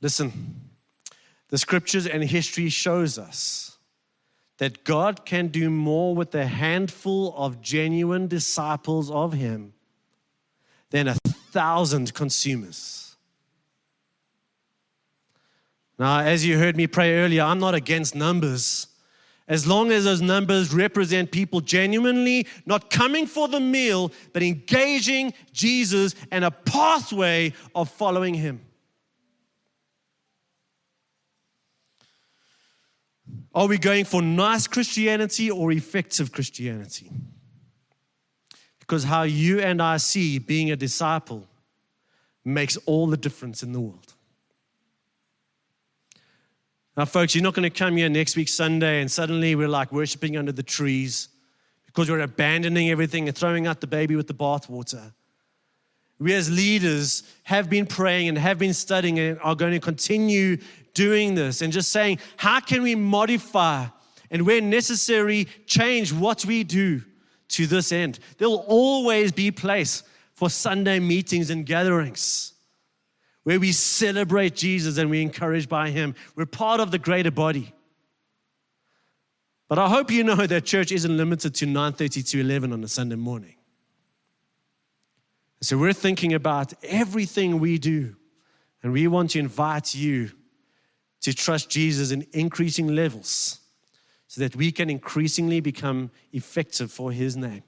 Listen, 0.00 0.60
the 1.48 1.58
scriptures 1.58 2.06
and 2.06 2.24
history 2.24 2.68
shows 2.68 3.18
us 3.18 3.78
that 4.58 4.84
God 4.84 5.24
can 5.24 5.48
do 5.48 5.68
more 5.68 6.14
with 6.14 6.34
a 6.34 6.46
handful 6.46 7.34
of 7.36 7.60
genuine 7.60 8.28
disciples 8.28 9.10
of 9.10 9.32
Him 9.32 9.74
than 10.90 11.08
a 11.08 11.16
thousand 11.54 12.12
consumers. 12.14 13.14
Now, 15.96 16.18
as 16.18 16.44
you 16.44 16.58
heard 16.58 16.76
me 16.76 16.88
pray 16.88 17.14
earlier, 17.18 17.42
I'm 17.42 17.60
not 17.60 17.74
against 17.74 18.16
numbers. 18.16 18.88
As 19.46 19.64
long 19.64 19.92
as 19.92 20.02
those 20.02 20.20
numbers 20.20 20.74
represent 20.74 21.30
people 21.30 21.60
genuinely 21.60 22.48
not 22.66 22.90
coming 22.90 23.26
for 23.26 23.46
the 23.46 23.60
meal, 23.60 24.10
but 24.32 24.42
engaging 24.42 25.32
Jesus 25.52 26.16
and 26.32 26.44
a 26.44 26.50
pathway 26.50 27.52
of 27.72 27.88
following 27.88 28.34
Him. 28.34 28.60
Are 33.54 33.68
we 33.68 33.78
going 33.78 34.06
for 34.06 34.20
nice 34.20 34.66
Christianity 34.66 35.52
or 35.52 35.70
effective 35.70 36.32
Christianity? 36.32 37.10
Because 38.86 39.04
how 39.04 39.22
you 39.22 39.60
and 39.60 39.80
I 39.80 39.96
see 39.96 40.38
being 40.38 40.70
a 40.70 40.76
disciple 40.76 41.46
makes 42.44 42.76
all 42.84 43.06
the 43.06 43.16
difference 43.16 43.62
in 43.62 43.72
the 43.72 43.80
world. 43.80 44.12
Now, 46.94 47.06
folks, 47.06 47.34
you're 47.34 47.42
not 47.42 47.54
going 47.54 47.68
to 47.68 47.76
come 47.76 47.96
here 47.96 48.10
next 48.10 48.36
week, 48.36 48.48
Sunday, 48.48 49.00
and 49.00 49.10
suddenly 49.10 49.54
we're 49.54 49.68
like 49.68 49.90
worshiping 49.90 50.36
under 50.36 50.52
the 50.52 50.62
trees 50.62 51.28
because 51.86 52.10
we're 52.10 52.20
abandoning 52.20 52.90
everything 52.90 53.26
and 53.26 53.34
throwing 53.36 53.66
out 53.66 53.80
the 53.80 53.86
baby 53.86 54.16
with 54.16 54.26
the 54.26 54.34
bathwater. 54.34 55.14
We, 56.18 56.34
as 56.34 56.50
leaders, 56.50 57.22
have 57.44 57.70
been 57.70 57.86
praying 57.86 58.28
and 58.28 58.36
have 58.36 58.58
been 58.58 58.74
studying 58.74 59.18
and 59.18 59.40
are 59.40 59.56
going 59.56 59.72
to 59.72 59.80
continue 59.80 60.58
doing 60.92 61.34
this 61.34 61.62
and 61.62 61.72
just 61.72 61.90
saying, 61.90 62.18
how 62.36 62.60
can 62.60 62.82
we 62.82 62.94
modify 62.94 63.86
and, 64.30 64.46
where 64.46 64.60
necessary, 64.60 65.48
change 65.66 66.12
what 66.12 66.44
we 66.44 66.64
do 66.64 67.02
to 67.48 67.66
this 67.66 67.92
end? 67.92 68.18
There 68.38 68.48
will 68.48 68.64
always 68.66 69.32
be 69.32 69.50
place 69.50 70.02
for 70.32 70.50
Sunday 70.50 70.98
meetings 70.98 71.50
and 71.50 71.64
gatherings 71.64 72.52
where 73.44 73.60
we 73.60 73.72
celebrate 73.72 74.56
Jesus 74.56 74.98
and 74.98 75.08
we're 75.10 75.22
encouraged 75.22 75.68
by 75.68 75.90
Him. 75.90 76.14
We're 76.34 76.46
part 76.46 76.80
of 76.80 76.90
the 76.90 76.98
greater 76.98 77.30
body. 77.30 77.72
But 79.68 79.78
I 79.78 79.88
hope 79.88 80.10
you 80.10 80.24
know 80.24 80.34
that 80.46 80.64
church 80.64 80.92
isn't 80.92 81.16
limited 81.16 81.54
to 81.56 81.66
9:30 81.66 82.22
to 82.30 82.40
11 82.40 82.72
on 82.72 82.82
a 82.82 82.88
Sunday 82.88 83.16
morning. 83.16 83.54
So 85.62 85.78
we're 85.78 85.94
thinking 85.94 86.34
about 86.34 86.74
everything 86.82 87.58
we 87.58 87.78
do, 87.78 88.16
and 88.82 88.92
we 88.92 89.06
want 89.08 89.30
to 89.30 89.38
invite 89.38 89.94
you 89.94 90.30
to 91.22 91.32
trust 91.32 91.70
Jesus 91.70 92.10
in 92.10 92.26
increasing 92.32 92.94
levels 92.94 93.60
so 94.34 94.40
that 94.40 94.56
we 94.56 94.72
can 94.72 94.90
increasingly 94.90 95.60
become 95.60 96.10
effective 96.32 96.90
for 96.90 97.12
His 97.12 97.36
name. 97.36 97.62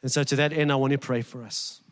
And 0.00 0.10
so, 0.10 0.24
to 0.24 0.36
that 0.36 0.50
end, 0.50 0.72
I 0.72 0.76
want 0.76 0.92
to 0.92 0.98
pray 0.98 1.20
for 1.20 1.44
us. 1.44 1.82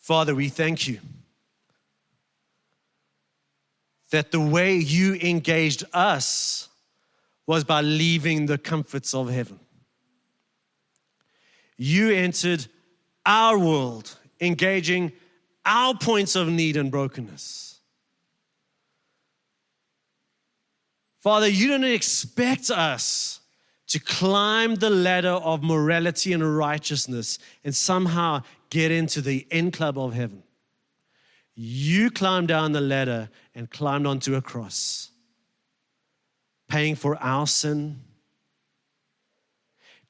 Father, 0.00 0.34
we 0.34 0.48
thank 0.48 0.88
you 0.88 0.98
that 4.10 4.32
the 4.32 4.40
way 4.40 4.78
you 4.78 5.14
engaged 5.14 5.84
us 5.92 6.68
was 7.46 7.62
by 7.62 7.82
leaving 7.82 8.46
the 8.46 8.58
comforts 8.58 9.14
of 9.14 9.30
heaven. 9.30 9.60
You 11.76 12.10
entered 12.10 12.66
our 13.24 13.56
world, 13.56 14.18
engaging 14.40 15.12
our 15.64 15.94
points 15.94 16.34
of 16.34 16.48
need 16.48 16.76
and 16.76 16.90
brokenness. 16.90 17.69
Father, 21.20 21.48
you 21.48 21.68
didn't 21.68 21.92
expect 21.92 22.70
us 22.70 23.40
to 23.88 23.98
climb 23.98 24.76
the 24.76 24.88
ladder 24.88 25.28
of 25.28 25.62
morality 25.62 26.32
and 26.32 26.56
righteousness 26.56 27.38
and 27.64 27.74
somehow 27.74 28.42
get 28.70 28.90
into 28.90 29.20
the 29.20 29.46
end 29.50 29.72
club 29.72 29.98
of 29.98 30.14
heaven. 30.14 30.42
You 31.54 32.10
climbed 32.10 32.48
down 32.48 32.72
the 32.72 32.80
ladder 32.80 33.28
and 33.54 33.70
climbed 33.70 34.06
onto 34.06 34.34
a 34.34 34.40
cross, 34.40 35.10
paying 36.68 36.94
for 36.94 37.16
our 37.20 37.46
sin, 37.46 38.00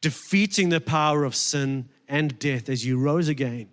defeating 0.01 0.69
the 0.69 0.81
power 0.81 1.25
of 1.25 1.35
sin 1.35 1.89
and 2.07 2.39
death 2.39 2.69
as 2.69 2.87
you 2.87 2.99
rose 2.99 3.29
again. 3.29 3.69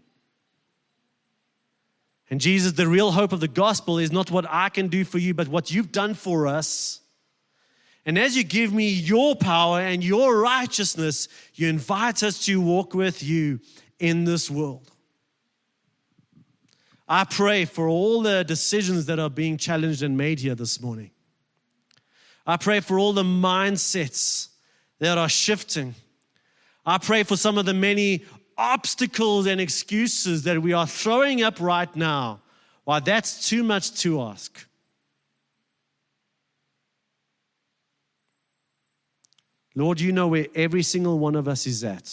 And 2.30 2.42
Jesus, 2.42 2.72
the 2.74 2.88
real 2.88 3.12
hope 3.12 3.32
of 3.32 3.42
the 3.42 3.48
gospel 3.48 4.00
is 4.00 4.12
not 4.12 4.32
what 4.32 4.46
I 4.50 4.70
can 4.70 4.88
do 4.88 5.06
for 5.06 5.18
you, 5.18 5.34
but 5.34 5.48
what 5.48 5.70
you've 5.70 5.92
done 5.92 6.14
for 6.14 6.48
us. 6.48 7.02
And 8.08 8.18
as 8.18 8.38
you 8.38 8.46
give 8.46 8.74
me 8.74 8.88
your 8.88 9.36
power 9.36 9.82
and 9.82 10.02
your 10.02 10.40
righteousness, 10.40 11.28
you 11.56 11.68
invite 11.68 12.24
us 12.24 12.46
to 12.46 12.62
walk 12.62 12.94
with 12.94 13.22
you 13.22 13.60
in 14.00 14.24
this 14.24 14.50
world. 14.50 14.90
I 17.06 17.26
pray 17.26 17.66
for 17.66 17.90
all 17.90 18.22
the 18.22 18.46
decisions 18.46 19.08
that 19.08 19.20
are 19.20 19.30
being 19.30 19.58
challenged 19.58 20.04
and 20.04 20.18
made 20.18 20.40
here 20.40 20.56
this 20.56 20.82
morning. 20.82 21.12
I 22.46 22.56
pray 22.56 22.80
for 22.80 22.98
all 22.98 23.12
the 23.12 23.24
mindsets 23.24 24.50
that 25.00 25.18
are 25.18 25.30
shifting. 25.30 25.94
I 26.86 27.00
pray 27.00 27.24
for 27.24 27.36
some 27.36 27.58
of 27.58 27.66
the 27.66 27.74
many 27.74 28.24
obstacles 28.58 29.48
and 29.48 29.60
excuses 29.60 30.44
that 30.44 30.62
we 30.62 30.72
are 30.72 30.88
throwing 30.88 31.44
up 31.44 31.60
right 31.60 31.94
now. 31.94 32.40
Why, 32.86 33.02
that's 33.02 33.50
too 33.50 33.64
much 33.64 33.94
to 34.02 34.22
ask. 34.22 34.67
Lord, 39.78 40.02
you 40.02 40.12
know 40.12 40.28
where 40.28 40.48
every 40.56 40.82
single 40.82 41.20
one 41.20 41.36
of 41.36 41.48
us 41.48 41.68
is 41.68 41.84
at. 41.84 42.12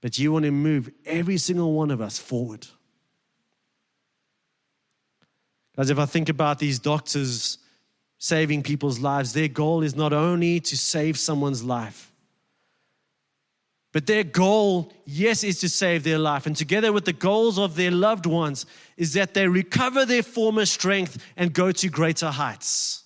But 0.00 0.18
you 0.18 0.32
want 0.32 0.46
to 0.46 0.50
move 0.50 0.90
every 1.04 1.36
single 1.36 1.74
one 1.74 1.90
of 1.90 2.00
us 2.00 2.18
forward. 2.18 2.66
As 5.76 5.90
if 5.90 5.98
I 5.98 6.06
think 6.06 6.30
about 6.30 6.58
these 6.58 6.78
doctors 6.78 7.58
saving 8.16 8.62
people's 8.62 8.98
lives, 8.98 9.34
their 9.34 9.48
goal 9.48 9.82
is 9.82 9.94
not 9.94 10.14
only 10.14 10.58
to 10.58 10.74
save 10.74 11.18
someone's 11.18 11.62
life, 11.62 12.12
but 13.92 14.06
their 14.06 14.24
goal, 14.24 14.90
yes, 15.04 15.44
is 15.44 15.60
to 15.60 15.68
save 15.68 16.02
their 16.02 16.18
life. 16.18 16.46
And 16.46 16.56
together 16.56 16.94
with 16.94 17.04
the 17.04 17.12
goals 17.12 17.58
of 17.58 17.76
their 17.76 17.90
loved 17.90 18.24
ones, 18.24 18.64
is 18.96 19.12
that 19.12 19.34
they 19.34 19.46
recover 19.46 20.06
their 20.06 20.22
former 20.22 20.64
strength 20.64 21.22
and 21.36 21.52
go 21.52 21.72
to 21.72 21.88
greater 21.90 22.30
heights. 22.30 23.04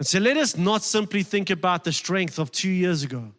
And 0.00 0.06
so 0.06 0.18
let 0.18 0.38
us 0.38 0.56
not 0.56 0.82
simply 0.82 1.22
think 1.22 1.50
about 1.50 1.84
the 1.84 1.92
strength 1.92 2.38
of 2.38 2.50
two 2.50 2.70
years 2.70 3.02
ago. 3.02 3.32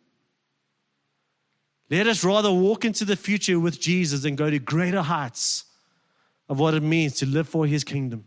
Let 1.89 2.05
us 2.05 2.23
rather 2.23 2.51
walk 2.51 2.85
into 2.85 3.03
the 3.03 3.15
future 3.15 3.59
with 3.59 3.81
Jesus 3.81 4.25
and 4.25 4.37
go 4.37 4.47
to 4.47 4.59
greater 4.59 5.01
heights 5.01 5.65
of 6.47 6.59
what 6.59 6.75
it 6.75 6.83
means 6.83 7.15
to 7.15 7.25
live 7.25 7.49
for 7.49 7.65
his 7.65 7.83
kingdom. 7.83 8.25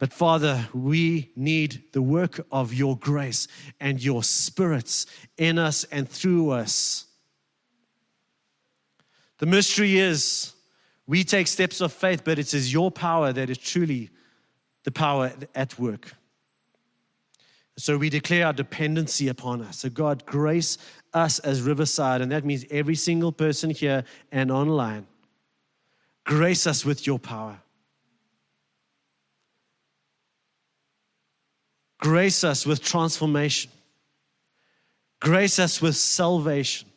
But 0.00 0.12
Father, 0.12 0.68
we 0.74 1.30
need 1.36 1.84
the 1.92 2.02
work 2.02 2.44
of 2.50 2.74
your 2.74 2.98
grace 2.98 3.46
and 3.78 4.02
your 4.02 4.24
spirits 4.24 5.06
in 5.38 5.56
us 5.56 5.84
and 5.84 6.08
through 6.08 6.50
us. 6.50 7.06
The 9.38 9.46
mystery 9.46 10.00
is 10.00 10.52
we 11.06 11.22
take 11.22 11.46
steps 11.46 11.80
of 11.80 11.92
faith, 11.92 12.24
but 12.24 12.40
it 12.40 12.52
is 12.52 12.72
your 12.72 12.90
power 12.90 13.32
that 13.32 13.50
is 13.50 13.58
truly 13.58 14.10
the 14.84 14.90
power 14.90 15.32
at 15.54 15.78
work. 15.78 16.12
So 17.76 17.96
we 17.96 18.10
declare 18.10 18.46
our 18.46 18.52
dependency 18.52 19.28
upon 19.28 19.62
us. 19.62 19.78
So, 19.78 19.88
God, 19.88 20.26
grace 20.26 20.76
us 21.14 21.38
as 21.38 21.62
Riverside, 21.62 22.20
and 22.20 22.30
that 22.30 22.44
means 22.44 22.64
every 22.70 22.94
single 22.94 23.32
person 23.32 23.70
here 23.70 24.04
and 24.30 24.50
online. 24.50 25.06
Grace 26.24 26.66
us 26.66 26.84
with 26.84 27.06
your 27.06 27.18
power. 27.18 27.58
Grace 32.00 32.44
us 32.44 32.66
with 32.66 32.82
transformation. 32.82 33.70
Grace 35.20 35.58
us 35.58 35.80
with 35.82 35.96
salvation. 35.96 36.88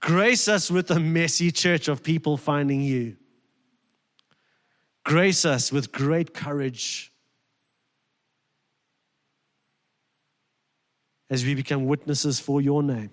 Grace 0.00 0.48
us 0.48 0.70
with 0.70 0.90
a 0.90 0.98
messy 0.98 1.50
church 1.50 1.88
of 1.88 2.02
people 2.02 2.36
finding 2.36 2.82
you. 2.82 3.16
Grace 5.04 5.44
us 5.44 5.72
with 5.72 5.92
great 5.92 6.32
courage 6.32 7.12
as 11.28 11.44
we 11.44 11.54
become 11.54 11.86
witnesses 11.86 12.38
for 12.38 12.60
your 12.60 12.82
name. 12.82 13.10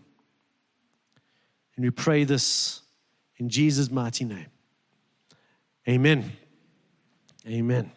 And 1.75 1.85
we 1.85 1.89
pray 1.89 2.25
this 2.25 2.81
in 3.37 3.49
Jesus' 3.49 3.89
mighty 3.89 4.25
name. 4.25 4.47
Amen. 5.87 6.31
Amen. 7.47 7.91